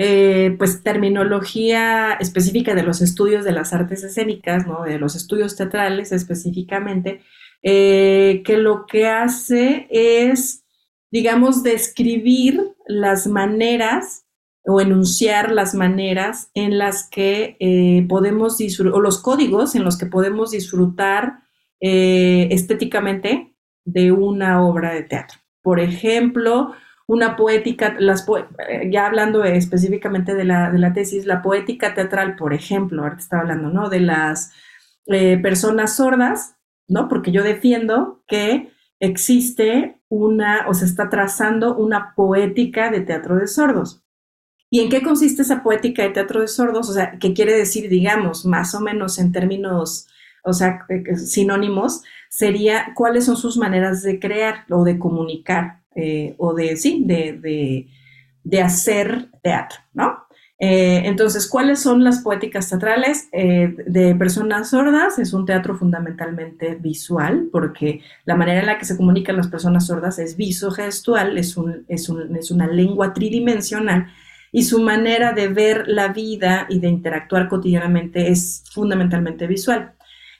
eh, 0.00 0.54
pues 0.58 0.84
terminología 0.84 2.12
específica 2.20 2.76
de 2.76 2.84
los 2.84 3.00
estudios 3.00 3.44
de 3.44 3.50
las 3.50 3.72
artes 3.72 4.04
escénicas, 4.04 4.64
¿no? 4.64 4.84
de 4.84 4.96
los 4.96 5.16
estudios 5.16 5.56
teatrales 5.56 6.12
específicamente, 6.12 7.20
eh, 7.64 8.42
que 8.44 8.58
lo 8.58 8.86
que 8.86 9.08
hace 9.08 9.88
es, 9.90 10.62
digamos, 11.10 11.64
describir 11.64 12.62
las 12.86 13.26
maneras 13.26 14.24
o 14.64 14.80
enunciar 14.80 15.50
las 15.50 15.74
maneras 15.74 16.52
en 16.54 16.78
las 16.78 17.08
que 17.10 17.56
eh, 17.58 18.06
podemos 18.08 18.56
disfrutar, 18.56 18.94
o 18.94 19.00
los 19.00 19.20
códigos 19.20 19.74
en 19.74 19.82
los 19.82 19.98
que 19.98 20.06
podemos 20.06 20.52
disfrutar 20.52 21.40
estéticamente 21.80 23.52
de 23.84 24.12
una 24.12 24.64
obra 24.64 24.92
de 24.92 25.02
teatro. 25.02 25.38
Por 25.62 25.80
ejemplo, 25.80 26.72
una 27.08 27.36
poética, 27.36 27.96
las 27.98 28.26
eh, 28.68 28.90
ya 28.92 29.06
hablando 29.06 29.42
específicamente 29.42 30.34
de 30.34 30.44
la, 30.44 30.70
de 30.70 30.78
la, 30.78 30.92
tesis, 30.92 31.24
la 31.24 31.40
poética 31.40 31.94
teatral, 31.94 32.36
por 32.36 32.52
ejemplo, 32.52 33.02
ahorita 33.02 33.22
estaba 33.22 33.42
hablando, 33.42 33.70
¿no? 33.70 33.88
De 33.88 34.00
las 34.00 34.52
eh, 35.06 35.38
personas 35.38 35.96
sordas, 35.96 36.56
¿no? 36.86 37.08
Porque 37.08 37.32
yo 37.32 37.42
defiendo 37.42 38.22
que 38.28 38.72
existe 39.00 39.98
una, 40.10 40.68
o 40.68 40.74
se 40.74 40.84
está 40.84 41.08
trazando 41.08 41.74
una 41.76 42.14
poética 42.14 42.90
de 42.90 43.00
teatro 43.00 43.36
de 43.36 43.46
sordos. 43.46 44.04
¿Y 44.68 44.80
en 44.80 44.90
qué 44.90 45.02
consiste 45.02 45.40
esa 45.40 45.62
poética 45.62 46.02
de 46.02 46.10
teatro 46.10 46.42
de 46.42 46.48
sordos? 46.48 46.90
O 46.90 46.92
sea, 46.92 47.18
¿qué 47.18 47.32
quiere 47.32 47.54
decir, 47.54 47.88
digamos, 47.88 48.44
más 48.44 48.74
o 48.74 48.80
menos 48.80 49.18
en 49.18 49.32
términos, 49.32 50.08
o 50.44 50.52
sea, 50.52 50.84
eh, 50.90 51.16
sinónimos, 51.16 52.02
sería 52.28 52.92
cuáles 52.94 53.24
son 53.24 53.38
sus 53.38 53.56
maneras 53.56 54.02
de 54.02 54.20
crear 54.20 54.66
o 54.68 54.84
de 54.84 54.98
comunicar 54.98 55.78
eh, 56.00 56.36
o 56.38 56.54
de, 56.54 56.76
sí, 56.76 57.02
de, 57.04 57.88
de, 58.44 58.62
hacer 58.62 59.30
teatro, 59.42 59.78
¿no? 59.94 60.28
Eh, 60.60 61.02
entonces, 61.06 61.48
¿cuáles 61.48 61.80
son 61.80 62.04
las 62.04 62.20
poéticas 62.20 62.68
teatrales 62.68 63.28
eh, 63.32 63.74
de 63.84 64.14
personas 64.14 64.70
sordas? 64.70 65.18
Es 65.18 65.32
un 65.32 65.44
teatro 65.44 65.76
fundamentalmente 65.76 66.76
visual, 66.76 67.48
porque 67.50 68.00
la 68.24 68.36
manera 68.36 68.60
en 68.60 68.66
la 68.66 68.78
que 68.78 68.84
se 68.84 68.96
comunican 68.96 69.36
las 69.36 69.48
personas 69.48 69.86
sordas 69.86 70.20
es 70.20 70.36
visogestual, 70.36 71.36
es, 71.36 71.56
un, 71.56 71.84
es, 71.88 72.08
un, 72.08 72.36
es 72.36 72.52
una 72.52 72.68
lengua 72.68 73.12
tridimensional 73.12 74.06
y 74.52 74.62
su 74.62 74.80
manera 74.80 75.32
de 75.32 75.48
ver 75.48 75.88
la 75.88 76.12
vida 76.12 76.66
y 76.68 76.78
de 76.78 76.88
interactuar 76.88 77.48
cotidianamente 77.48 78.30
es 78.30 78.62
fundamentalmente 78.72 79.48
visual. 79.48 79.94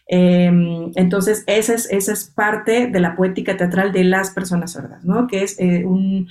Em, 0.08 0.90
entonces, 0.94 1.44
esa 1.46 1.74
es, 1.74 1.90
esa 1.90 2.12
es 2.12 2.24
parte 2.24 2.86
de 2.86 3.00
la 3.00 3.14
poética 3.14 3.56
teatral 3.56 3.92
de 3.92 4.04
las 4.04 4.30
personas 4.30 4.72
sordas, 4.72 5.04
¿no? 5.04 5.26
Que 5.26 5.42
es 5.42 5.60
eh, 5.60 5.84
un, 5.84 6.28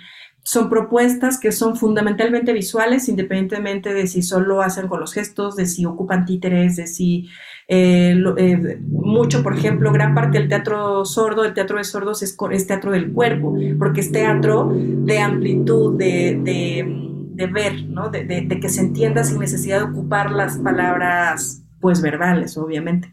son 0.48 0.70
propuestas 0.70 1.40
que 1.40 1.52
son 1.52 1.76
fundamentalmente 1.76 2.54
visuales, 2.54 3.10
independientemente 3.10 3.94
de 3.94 4.08
si 4.08 4.22
solo 4.22 4.62
hacen 4.62 4.88
con 4.88 5.02
los 5.02 5.14
gestos, 5.14 5.58
de 5.58 5.66
si 5.66 5.86
ocupan 5.86 6.26
títeres, 6.26 6.78
de 6.78 6.88
si 6.88 7.30
eh, 7.68 8.16
eh, 8.38 8.80
mucho, 8.82 9.44
por 9.44 9.54
ejemplo, 9.54 9.92
gran 9.92 10.16
parte 10.16 10.40
del 10.40 10.48
teatro 10.48 11.04
sordo, 11.04 11.44
el 11.44 11.54
teatro 11.54 11.78
de 11.78 11.84
sordos 11.84 12.24
es, 12.24 12.38
es 12.52 12.66
teatro 12.66 12.92
del 12.92 13.12
cuerpo, 13.12 13.58
porque 13.78 14.00
es 14.00 14.10
teatro 14.12 14.72
de 14.74 15.20
amplitud, 15.20 15.98
de, 15.98 16.40
de, 16.42 17.48
ver, 17.48 17.84
¿no? 17.84 18.10
De, 18.10 18.24
de, 18.24 18.60
que 18.60 18.70
se 18.70 18.80
entienda 18.80 19.26
sin 19.26 19.40
necesidad 19.40 19.80
de 19.80 19.92
ocupar 19.92 20.32
las 20.32 20.58
palabras, 20.60 21.62
pues, 21.82 22.02
verbales, 22.02 22.58
obviamente. 22.58 23.12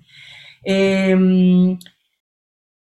Em, 0.65 1.79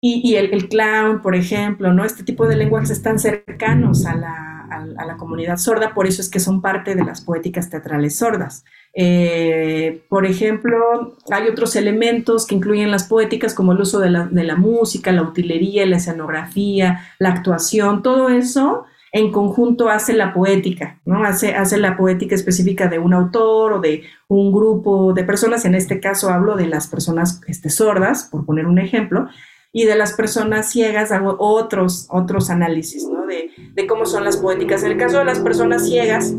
y, 0.00 0.34
el, 0.34 0.68
clown, 0.68 1.22
por 1.22 1.36
ejemplo, 1.36 1.92
¿no? 1.92 2.04
Este 2.04 2.24
tipo 2.24 2.46
de 2.48 2.56
lenguajes 2.56 2.90
están 2.90 3.20
cercanos 3.20 4.04
a 4.04 4.16
la, 4.16 4.66
a, 4.68 5.04
la, 5.06 5.16
comunidad 5.16 5.58
sorda, 5.58 5.94
por 5.94 6.08
eso 6.08 6.20
es 6.20 6.28
que 6.28 6.40
son 6.40 6.60
parte 6.60 6.96
de 6.96 7.04
las 7.04 7.20
poéticas 7.20 7.70
teatrales 7.70 8.16
sordas. 8.16 8.64
Eh, 8.94 10.04
por 10.08 10.26
ejemplo, 10.26 11.16
hay 11.30 11.48
otros 11.48 11.76
elementos 11.76 12.46
que 12.46 12.56
incluyen 12.56 12.90
las 12.90 13.04
poéticas, 13.04 13.54
como 13.54 13.72
el 13.72 13.80
uso 13.80 14.00
de 14.00 14.10
la, 14.10 14.26
de 14.26 14.42
la 14.42 14.56
música, 14.56 15.12
la 15.12 15.22
utilería, 15.22 15.86
la 15.86 15.98
escenografía, 15.98 17.00
la 17.20 17.28
actuación, 17.30 18.02
todo 18.02 18.28
eso 18.28 18.86
en 19.12 19.30
conjunto 19.30 19.90
hace 19.90 20.14
la 20.14 20.32
poética, 20.32 21.00
¿no? 21.04 21.22
Hace, 21.22 21.52
la 21.76 21.96
poética 21.98 22.34
específica 22.34 22.88
de 22.88 22.98
un 22.98 23.12
autor 23.12 23.74
o 23.74 23.80
de 23.80 24.04
un 24.26 24.50
grupo 24.52 25.12
de 25.12 25.22
personas, 25.22 25.66
en 25.66 25.74
este 25.74 26.00
caso 26.00 26.30
hablo 26.30 26.56
de 26.56 26.66
las 26.66 26.88
personas 26.88 27.42
este, 27.46 27.68
sordas, 27.68 28.28
por 28.32 28.46
poner 28.46 28.66
un 28.66 28.78
ejemplo, 28.78 29.28
y 29.70 29.84
de 29.84 29.96
las 29.96 30.14
personas 30.14 30.70
ciegas 30.70 31.12
hago 31.12 31.36
otros, 31.38 32.06
otros 32.10 32.48
análisis, 32.48 33.06
¿no? 33.06 33.26
De, 33.26 33.50
de 33.74 33.86
cómo 33.86 34.06
son 34.06 34.24
las 34.24 34.38
poéticas. 34.38 34.82
En 34.82 34.92
el 34.92 34.98
caso 34.98 35.18
de 35.18 35.26
las 35.26 35.40
personas 35.40 35.86
ciegas, 35.86 36.34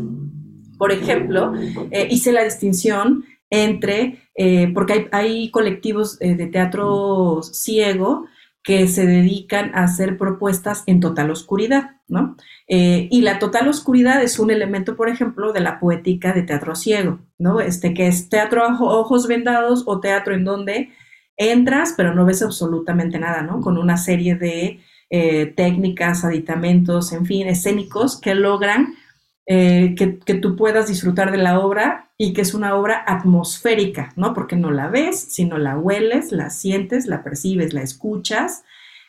por 0.76 0.90
ejemplo, 0.90 1.52
eh, 1.92 2.08
hice 2.10 2.32
la 2.32 2.42
distinción 2.42 3.24
entre, 3.50 4.18
eh, 4.34 4.70
porque 4.74 4.92
hay, 4.92 5.06
hay 5.12 5.50
colectivos 5.52 6.16
eh, 6.20 6.34
de 6.34 6.46
teatro 6.46 7.40
ciego 7.42 8.26
que 8.64 8.88
se 8.88 9.06
dedican 9.06 9.72
a 9.74 9.84
hacer 9.84 10.16
propuestas 10.16 10.82
en 10.86 10.98
total 10.98 11.30
oscuridad, 11.30 12.00
¿no? 12.08 12.34
Eh, 12.66 13.08
y 13.10 13.20
la 13.20 13.38
total 13.38 13.68
oscuridad 13.68 14.22
es 14.22 14.38
un 14.38 14.50
elemento, 14.50 14.96
por 14.96 15.10
ejemplo, 15.10 15.52
de 15.52 15.60
la 15.60 15.78
poética 15.78 16.32
de 16.32 16.42
teatro 16.42 16.74
ciego, 16.74 17.20
¿no? 17.38 17.60
Este 17.60 17.92
que 17.92 18.08
es 18.08 18.30
teatro 18.30 18.64
a 18.64 18.76
ojos 18.80 19.28
vendados 19.28 19.84
o 19.86 20.00
teatro 20.00 20.34
en 20.34 20.44
donde 20.44 20.90
entras 21.36 21.94
pero 21.96 22.14
no 22.14 22.24
ves 22.24 22.42
absolutamente 22.42 23.18
nada, 23.18 23.42
¿no? 23.42 23.60
Con 23.60 23.76
una 23.76 23.98
serie 23.98 24.34
de 24.34 24.80
eh, 25.10 25.52
técnicas, 25.54 26.24
aditamentos, 26.24 27.12
en 27.12 27.26
fin, 27.26 27.46
escénicos 27.46 28.18
que 28.18 28.34
logran 28.34 28.94
eh, 29.46 29.94
que, 29.96 30.34
tú 30.34 30.56
puedas 30.56 30.88
disfrutar 30.88 31.30
de 31.30 31.36
la 31.36 31.60
obra 31.60 32.10
y 32.16 32.32
que 32.32 32.40
es 32.40 32.54
una 32.54 32.76
obra 32.76 33.04
atmosférica, 33.06 34.12
¿no? 34.16 34.32
Porque 34.32 34.56
no 34.56 34.70
la 34.70 34.88
ves, 34.88 35.20
sino 35.20 35.58
la 35.58 35.76
hueles, 35.76 36.32
la 36.32 36.48
sientes, 36.50 37.06
la 37.06 37.22
percibes, 37.22 37.74
la 37.74 37.82
escuchas, 37.82 38.64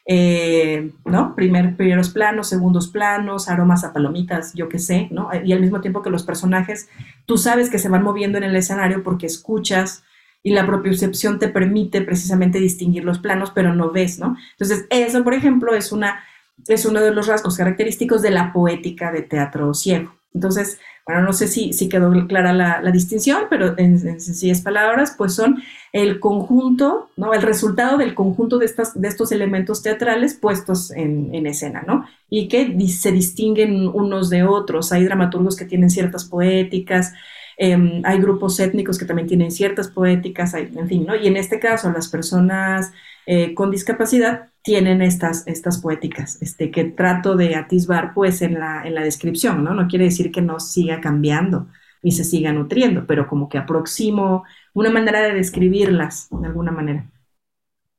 eh, 0.06 0.91
¿no? 1.06 1.36
Primer, 1.36 1.78
primeros 1.78 2.10
planos, 2.10 2.50
segundos 2.50 2.89
planos, 2.89 3.48
aromas 3.48 3.84
a 3.86 3.93
palomitas, 3.93 4.54
yo 4.54 4.67
qué 4.67 4.80
sé, 4.80 5.08
¿no? 5.12 5.30
Y 5.43 5.54
al 5.54 5.62
mismo 5.62 5.80
tiempo 5.80 6.02
que 6.02 6.10
los 6.10 6.24
personajes, 6.24 6.89
tú 7.26 7.38
sabes 7.38 7.69
que 7.69 7.80
se 7.80 7.89
van 7.89 8.04
moviendo 8.04 8.38
en 8.38 8.43
el 8.43 8.56
escenario 8.56 9.04
porque 9.04 9.28
escuchas 9.28 10.04
y 10.43 10.52
la 10.52 10.65
propiocepción 10.67 11.39
te 11.39 11.48
permite 11.48 12.02
precisamente 12.02 12.60
distinguir 12.60 13.06
los 13.06 13.19
planos, 13.19 13.52
pero 13.52 13.74
no 13.74 13.91
ves, 13.91 14.19
¿no? 14.19 14.36
Entonces, 14.52 14.86
eso, 14.89 15.24
por 15.24 15.34
ejemplo, 15.34 15.74
es 15.74 15.91
una 15.91 16.19
es 16.67 16.86
uno 16.86 17.02
de 17.02 17.12
los 17.12 17.28
rasgos 17.28 17.58
característicos 17.58 18.21
de 18.21 18.32
la 18.32 18.54
poética 18.54 19.12
de 19.12 19.21
teatro 19.21 19.74
ciego. 19.74 20.15
Entonces, 20.36 20.80
bueno, 21.08 21.21
no 21.21 21.34
sé 21.34 21.48
si, 21.48 21.71
quedó 21.88 22.12
clara 22.28 22.52
la, 22.52 22.91
distinción, 22.91 23.43
pero 23.50 23.74
en, 23.78 24.00
sencillas 24.00 24.62
palabras, 24.62 25.15
pues 25.17 25.34
son 25.34 25.63
el 25.93 26.19
conjunto, 26.19 27.10
¿no? 27.15 27.34
El 27.34 27.41
resultado 27.41 27.98
del 27.98 28.13
conjunto 28.13 28.58
de, 28.58 28.65
estas, 28.65 29.00
de 29.00 29.08
estos 29.08 29.32
elementos 29.32 29.82
teatrales 29.82 30.34
puestos 30.34 30.91
en, 30.91 31.45
escena, 31.48 31.84
¿no? 31.88 32.06
Y 32.30 32.50
que 32.50 32.76
se 32.89 33.12
distinguen 33.12 33.88
unos 33.88 34.30
de 34.30 34.43
otros. 34.43 34.91
Hay 34.91 35.06
dramaturgos 35.06 35.56
que 35.56 35.65
tienen 35.65 35.89
ciertas 35.89 36.26
poéticas, 36.26 37.13
em, 37.58 38.02
hay 38.04 38.19
grupos 38.19 38.60
étnicos 38.60 38.98
que 38.98 39.06
también 39.06 39.28
tienen 39.28 39.52
ciertas 39.52 39.88
poéticas, 39.88 40.54
en 40.54 40.88
fin, 40.88 41.06
¿no? 41.06 41.15
Y 41.15 41.28
en 41.28 41.38
este 41.38 41.60
caso, 41.60 41.91
las 41.91 42.10
personas 42.10 42.91
eh, 43.26 43.56
con 43.56 43.71
discapacidad 43.71 44.50
tienen 44.65 45.04
estas, 45.04 45.45
estas 45.47 45.80
poéticas, 45.80 46.41
este, 46.41 46.71
que 46.71 46.86
trato 46.86 47.36
de 47.36 47.56
atisbar 47.56 48.15
pues 48.15 48.41
en 48.41 48.56
la, 48.56 48.84
en 48.84 48.95
la 48.95 49.04
descripción, 49.04 49.63
¿no? 49.63 49.75
No 49.75 49.88
quiere 49.88 50.06
decir 50.06 50.32
que 50.32 50.41
no 50.41 50.60
siga 50.60 50.99
cambiando 50.99 51.67
ni 52.01 52.12
se 52.12 52.23
siga 52.23 52.51
nutriendo, 52.51 53.06
pero 53.06 53.28
como 53.28 53.47
que 53.47 53.60
aproximo 53.60 54.43
una 54.73 54.89
manera 54.89 55.21
de 55.21 55.34
describirlas 55.34 56.28
de 56.32 56.47
alguna 56.47 56.71
manera. 56.71 57.10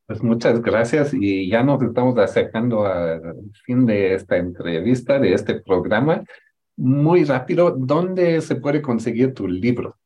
Pues 0.06 0.22
muchas 0.22 0.60
gracias 0.60 1.14
y 1.14 1.48
ya 1.48 1.62
nos 1.62 1.82
estamos 1.82 2.18
acercando 2.18 2.84
al 2.84 3.34
fin 3.64 3.86
de 3.86 4.14
esta 4.14 4.36
entrevista, 4.36 5.18
de 5.18 5.34
este 5.34 5.60
programa. 5.60 6.24
Muy 6.76 7.24
rápido, 7.24 7.76
¿dónde 7.76 8.40
se 8.40 8.56
puede 8.56 8.82
conseguir 8.82 9.34
tu 9.34 9.46
libro? 9.48 9.96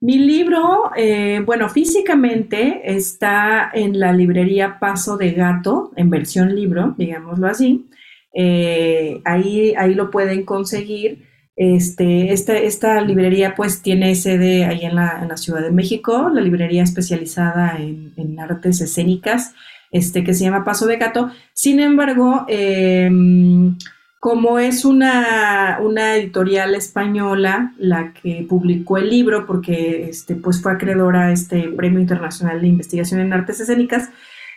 Mi 0.00 0.16
libro, 0.18 0.92
eh, 0.96 1.42
bueno, 1.44 1.68
físicamente 1.68 2.82
está 2.84 3.68
en 3.74 3.98
la 3.98 4.12
librería 4.12 4.78
Paso 4.78 5.16
de 5.16 5.32
Gato, 5.32 5.90
en 5.96 6.08
versión 6.08 6.54
libro, 6.54 6.94
digámoslo 6.96 7.48
así. 7.48 7.88
Eh, 8.32 9.20
ahí, 9.24 9.74
ahí 9.76 9.94
lo 9.94 10.10
pueden 10.10 10.44
conseguir. 10.44 11.26
Este, 11.56 12.32
esta, 12.32 13.00
librería 13.00 13.56
pues 13.56 13.82
tiene 13.82 14.14
sede 14.14 14.64
ahí 14.64 14.84
en 14.84 14.94
la, 14.94 15.18
en 15.20 15.28
la, 15.28 15.36
Ciudad 15.36 15.62
de 15.62 15.72
México, 15.72 16.30
la 16.32 16.40
librería 16.40 16.84
especializada 16.84 17.76
en, 17.78 18.38
artes 18.38 18.80
escénicas, 18.80 19.54
este, 19.90 20.22
que 20.22 20.34
se 20.34 20.44
llama 20.44 20.64
Paso 20.64 20.86
de 20.86 20.98
Gato. 20.98 21.32
Sin 21.54 21.80
embargo, 21.80 22.46
em, 22.46 23.76
como 24.20 24.58
es 24.58 24.84
una, 24.84 25.78
editorial 26.16 26.74
española 26.74 27.72
la 27.78 28.12
que 28.12 28.44
publicó 28.48 28.98
el 28.98 29.10
libro, 29.10 29.46
porque 29.46 30.08
este, 30.08 30.34
pues 30.34 30.60
fue 30.60 30.72
acreedora 30.72 31.26
a 31.26 31.32
este 31.32 31.68
Premio 31.68 32.00
Internacional 32.00 32.60
de 32.60 32.66
Investigación 32.66 33.20
en 33.20 33.32
Artes 33.32 33.60
Escénicas, 33.60 34.10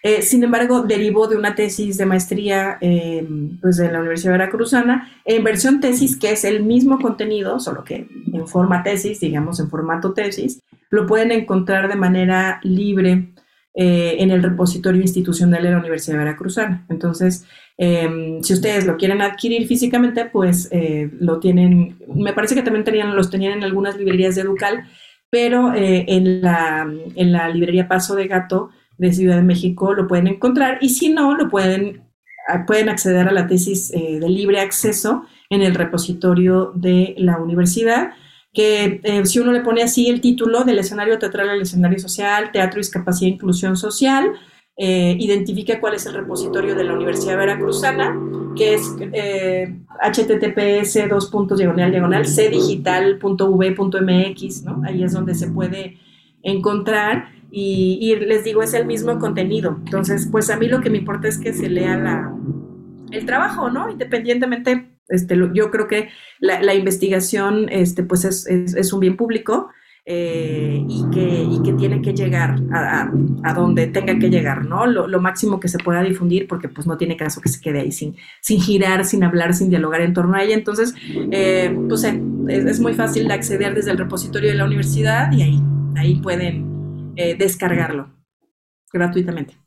eh, 0.04 0.24
sin 0.24 0.44
embargo, 0.44 0.82
derivó 0.82 1.28
de 1.28 1.38
una 1.38 1.54
tesis 1.54 1.96
de 1.98 2.08
maestría 2.08 2.80
em, 2.82 3.60
pues 3.60 3.78
de 3.78 3.92
la 3.92 4.00
Universidad 4.00 4.32
Veracruzana 4.32 5.12
en 5.26 5.44
versión 5.44 5.80
tesis, 5.80 6.18
que 6.18 6.32
es 6.32 6.44
el 6.44 6.64
mismo 6.64 7.00
contenido, 7.00 7.60
solo 7.60 7.84
que 7.84 8.08
en 8.34 8.48
forma 8.48 8.82
tesis, 8.82 9.20
digamos 9.20 9.60
en 9.60 9.70
formato 9.70 10.14
tesis, 10.14 10.60
lo 10.90 11.06
pueden 11.06 11.32
encontrar 11.32 11.88
de 11.88 11.96
manera 11.96 12.60
libre 12.64 13.31
eh, 13.74 14.18
en 14.20 14.32
el 14.32 14.44
repositorio 14.44 15.02
institucional 15.02 15.64
de 15.64 15.72
la 15.72 15.78
Universidad 15.78 16.18
Veracruzana. 16.18 16.86
Entonces, 16.90 17.46
em, 17.78 18.44
si 18.44 18.52
ustedes 18.54 18.86
lo 18.86 18.98
quieren 18.98 19.22
adquirir 19.22 19.66
físicamente, 19.66 20.26
pues 20.26 20.68
eh, 20.74 21.10
lo 21.22 21.40
tienen, 21.40 21.98
me 22.14 22.34
parece 22.34 22.54
que 22.54 22.64
también 22.64 22.84
tenían, 22.84 23.16
los 23.16 23.30
tenían 23.30 23.54
en 23.54 23.64
algunas 23.64 23.98
librerías 23.98 24.36
de 24.36 24.42
Educal, 24.42 24.84
pero 25.30 25.74
eh, 25.74 26.04
en, 26.10 26.42
la, 26.42 26.86
en 27.16 27.32
la 27.32 27.48
librería 27.48 27.88
Paso 27.88 28.14
de 28.16 28.28
Gato 28.28 28.72
de 28.98 29.14
Ciudad 29.14 29.38
de 29.38 29.44
México 29.44 29.94
lo 29.94 30.06
pueden 30.06 30.28
encontrar 30.28 30.78
y 30.82 30.90
si 30.90 31.08
no, 31.08 31.38
lo 31.38 31.48
pueden, 31.48 32.04
pueden 32.68 32.90
acceder 32.90 33.30
a 33.30 33.32
la 33.32 33.48
tesis 33.48 33.90
de 33.90 34.28
libre 34.28 34.60
acceso 34.60 35.24
en 35.50 35.62
el 35.62 35.76
repositorio 35.76 36.74
de 36.76 37.16
la 37.18 37.38
universidad 37.38 38.12
que 38.54 39.00
eh, 39.04 39.26
si 39.26 39.40
uno 39.40 39.52
le 39.52 39.62
pone 39.62 39.82
así 39.82 40.10
el 40.10 40.22
título 40.22 40.64
del 40.64 40.80
escenario 40.80 41.18
teatral 41.18 41.50
al 41.50 41.62
escenario 41.62 42.00
social, 42.00 42.52
teatro, 42.52 42.80
discapacidad 42.80 43.30
e 43.30 43.36
inclusión 43.36 43.78
social, 43.78 44.34
eh, 44.78 45.16
identifica 45.20 45.80
cuál 45.80 45.94
es 45.94 46.06
el 46.06 46.16
repositorio 46.16 46.76
de 46.76 46.84
la 46.84 46.94
Universidad 46.94 47.38
Veracruzana, 47.38 48.18
que 48.56 48.74
es 48.74 48.82
eh, 49.14 49.74
https 50.12 50.94
cdigital.v.mx, 52.36 54.64
¿no? 54.64 54.82
Ahí 54.86 55.04
es 55.04 55.14
donde 55.14 55.36
se 55.36 55.48
puede 55.48 55.98
encontrar 56.44 57.30
y, 57.52 58.00
y, 58.02 58.16
les 58.16 58.44
digo, 58.44 58.64
es 58.64 58.74
el 58.74 58.86
mismo 58.86 59.20
contenido. 59.20 59.78
Entonces, 59.86 60.28
pues 60.32 60.50
a 60.50 60.58
mí 60.58 60.68
lo 60.68 60.82
que 60.82 60.90
me 60.90 60.98
importa 60.98 61.28
es 61.28 61.38
que 61.38 61.54
se 61.54 61.70
lea 61.70 61.98
la, 61.98 62.34
el 63.12 63.26
trabajo, 63.26 63.70
¿no? 63.70 63.90
Independientemente 63.90 64.91
Este, 65.12 65.38
yo 65.54 65.70
creo 65.70 65.88
que 65.88 66.10
la, 66.40 66.74
investigación 66.74 67.68
este, 67.70 68.04
pues 68.04 68.26
es, 68.26 68.48
es, 68.48 68.94
un 68.94 69.00
bien 69.02 69.18
público 69.18 69.70
eh, 70.06 70.84
y, 70.88 71.10
que, 71.12 71.44
y, 71.44 71.62
que, 71.62 71.74
tiene 71.74 72.02
que 72.02 72.14
llegar 72.14 72.56
a, 72.74 73.12
a, 73.44 73.54
donde 73.54 73.88
tenga 73.88 74.18
que 74.18 74.30
llegar, 74.30 74.66
¿no? 74.66 74.88
Lo, 74.88 75.08
lo, 75.08 75.22
máximo 75.22 75.60
que 75.60 75.68
se 75.68 75.78
pueda 75.78 76.02
difundir, 76.02 76.48
porque 76.48 76.70
pues 76.70 76.88
no 76.88 76.98
tiene 76.98 77.18
caso 77.18 77.42
que 77.42 77.50
se 77.50 77.62
quede 77.62 77.82
ahí 77.82 77.92
sin, 77.92 78.16
girar, 78.42 79.06
sin 79.06 79.24
hablar, 79.24 79.54
sin 79.54 79.70
dialogar 79.70 80.02
en 80.02 80.14
torno 80.14 80.36
a 80.36 80.44
ella. 80.44 80.56
Entonces, 80.56 80.96
eh, 81.32 81.78
pues 81.88 82.04
es, 82.04 82.16
es, 82.48 82.80
muy 82.80 82.94
fácil 82.94 83.28
de 83.28 83.34
acceder 83.34 83.76
desde 83.76 83.92
el 83.92 83.98
repositorio 83.98 84.50
de 84.50 84.56
la 84.56 84.66
universidad 84.66 85.32
y 85.34 85.42
ahí, 85.44 85.62
ahí 85.96 86.16
pueden 86.16 87.14
eh, 87.16 87.36
descargarlo 87.38 88.10
gratuitamente. 88.92 89.61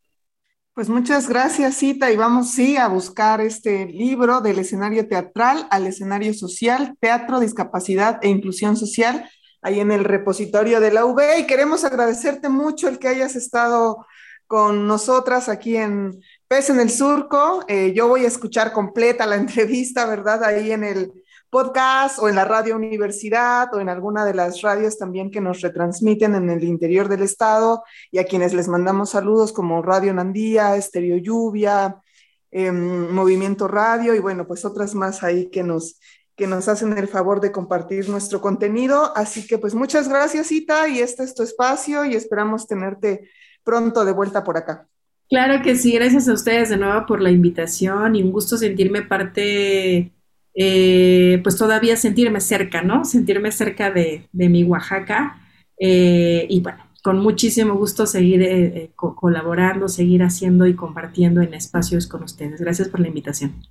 Pues 0.74 0.88
muchas 0.88 1.28
gracias, 1.28 1.76
Cita, 1.76 2.10
y 2.10 2.16
vamos 2.16 2.50
sí 2.50 2.76
a 2.76 2.88
buscar 2.88 3.40
este 3.40 3.86
libro 3.86 4.40
del 4.40 4.58
escenario 4.58 5.06
teatral 5.06 5.68
al 5.70 5.86
escenario 5.86 6.34
social, 6.34 6.96
teatro, 6.98 7.38
discapacidad 7.38 8.18
e 8.22 8.28
inclusión 8.28 8.76
social 8.76 9.30
ahí 9.62 9.78
en 9.78 9.92
el 9.92 10.02
repositorio 10.02 10.80
de 10.80 10.90
la 10.90 11.04
UB 11.04 11.20
y 11.38 11.46
queremos 11.46 11.84
agradecerte 11.84 12.48
mucho 12.48 12.88
el 12.88 12.98
que 12.98 13.06
hayas 13.06 13.36
estado 13.36 14.04
con 14.48 14.88
nosotras 14.88 15.48
aquí 15.48 15.76
en 15.76 16.20
Pez 16.48 16.70
en 16.70 16.80
el 16.80 16.90
Surco. 16.90 17.64
Eh, 17.68 17.92
yo 17.94 18.08
voy 18.08 18.24
a 18.24 18.28
escuchar 18.28 18.72
completa 18.72 19.26
la 19.26 19.36
entrevista, 19.36 20.06
¿verdad? 20.06 20.42
Ahí 20.42 20.72
en 20.72 20.82
el 20.82 21.12
podcast 21.54 22.18
o 22.18 22.28
en 22.28 22.34
la 22.34 22.44
radio 22.44 22.74
universidad 22.74 23.72
o 23.72 23.78
en 23.78 23.88
alguna 23.88 24.24
de 24.24 24.34
las 24.34 24.60
radios 24.60 24.98
también 24.98 25.30
que 25.30 25.40
nos 25.40 25.60
retransmiten 25.60 26.34
en 26.34 26.50
el 26.50 26.64
interior 26.64 27.08
del 27.08 27.22
estado 27.22 27.84
y 28.10 28.18
a 28.18 28.24
quienes 28.24 28.54
les 28.54 28.66
mandamos 28.66 29.10
saludos 29.10 29.52
como 29.52 29.80
Radio 29.80 30.12
Nandía, 30.12 30.74
Estereo 30.74 31.16
Lluvia, 31.16 32.02
em, 32.50 33.08
Movimiento 33.14 33.68
Radio 33.68 34.16
y 34.16 34.18
bueno, 34.18 34.48
pues 34.48 34.64
otras 34.64 34.96
más 34.96 35.22
ahí 35.22 35.48
que 35.48 35.62
nos 35.62 36.00
que 36.34 36.48
nos 36.48 36.66
hacen 36.66 36.98
el 36.98 37.06
favor 37.06 37.40
de 37.40 37.52
compartir 37.52 38.08
nuestro 38.08 38.40
contenido. 38.40 39.16
Así 39.16 39.46
que 39.46 39.56
pues 39.56 39.76
muchas 39.76 40.08
gracias, 40.08 40.50
Ita, 40.50 40.88
y 40.88 40.98
este 40.98 41.22
es 41.22 41.36
tu 41.36 41.44
espacio 41.44 42.04
y 42.04 42.16
esperamos 42.16 42.66
tenerte 42.66 43.30
pronto 43.62 44.04
de 44.04 44.10
vuelta 44.10 44.42
por 44.42 44.56
acá. 44.56 44.88
Claro 45.30 45.62
que 45.62 45.76
sí, 45.76 45.92
gracias 45.92 46.26
a 46.26 46.32
ustedes 46.32 46.70
de 46.70 46.78
nuevo 46.78 47.06
por 47.06 47.20
la 47.20 47.30
invitación 47.30 48.16
y 48.16 48.24
un 48.24 48.32
gusto 48.32 48.56
sentirme 48.56 49.02
parte, 49.02 50.12
eh, 50.54 51.40
pues 51.42 51.56
todavía 51.56 51.96
sentirme 51.96 52.40
cerca, 52.40 52.82
¿no? 52.82 53.04
Sentirme 53.04 53.50
cerca 53.52 53.90
de, 53.90 54.28
mi 54.32 54.64
Oaxaca. 54.64 55.40
Eh, 55.78 56.46
y 56.48 56.60
bueno, 56.60 56.84
con 57.02 57.18
muchísimo 57.18 57.74
gusto 57.74 58.06
seguir 58.06 58.42
eh, 58.42 58.90
colaborando, 58.94 59.88
seguir 59.88 60.22
haciendo 60.22 60.66
y 60.66 60.74
compartiendo 60.74 61.42
en 61.42 61.54
espacios 61.54 62.06
con 62.06 62.22
ustedes. 62.22 62.60
Gracias 62.60 62.88
por 62.88 63.00
la 63.00 63.08
invitación. 63.08 63.62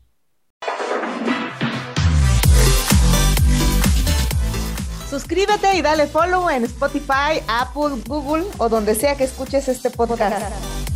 Suscríbete 5.09 5.77
y 5.77 5.81
dale 5.83 6.07
follow 6.07 6.49
en 6.49 6.63
Spotify, 6.63 7.39
Apple, 7.47 8.01
Google 8.07 8.45
o 8.57 8.67
donde 8.67 8.95
sea 8.95 9.15
que 9.15 9.25
escuches 9.25 9.67
este 9.67 9.91
podcast. 9.91 10.92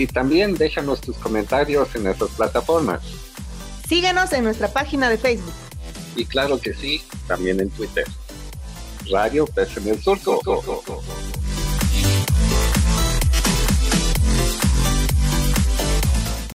Y 0.00 0.06
también 0.06 0.54
déjanos 0.54 1.02
tus 1.02 1.14
comentarios 1.18 1.94
en 1.94 2.04
nuestras 2.04 2.30
plataformas. 2.30 3.02
Síguenos 3.86 4.32
en 4.32 4.44
nuestra 4.44 4.68
página 4.68 5.10
de 5.10 5.18
Facebook. 5.18 5.52
Y 6.16 6.24
claro 6.24 6.58
que 6.58 6.72
sí, 6.72 7.02
también 7.28 7.60
en 7.60 7.68
Twitter. 7.68 8.06
Radio 9.10 9.44
Pes 9.44 9.76
en 9.76 9.88
el 9.88 10.02
Surco. 10.02 10.40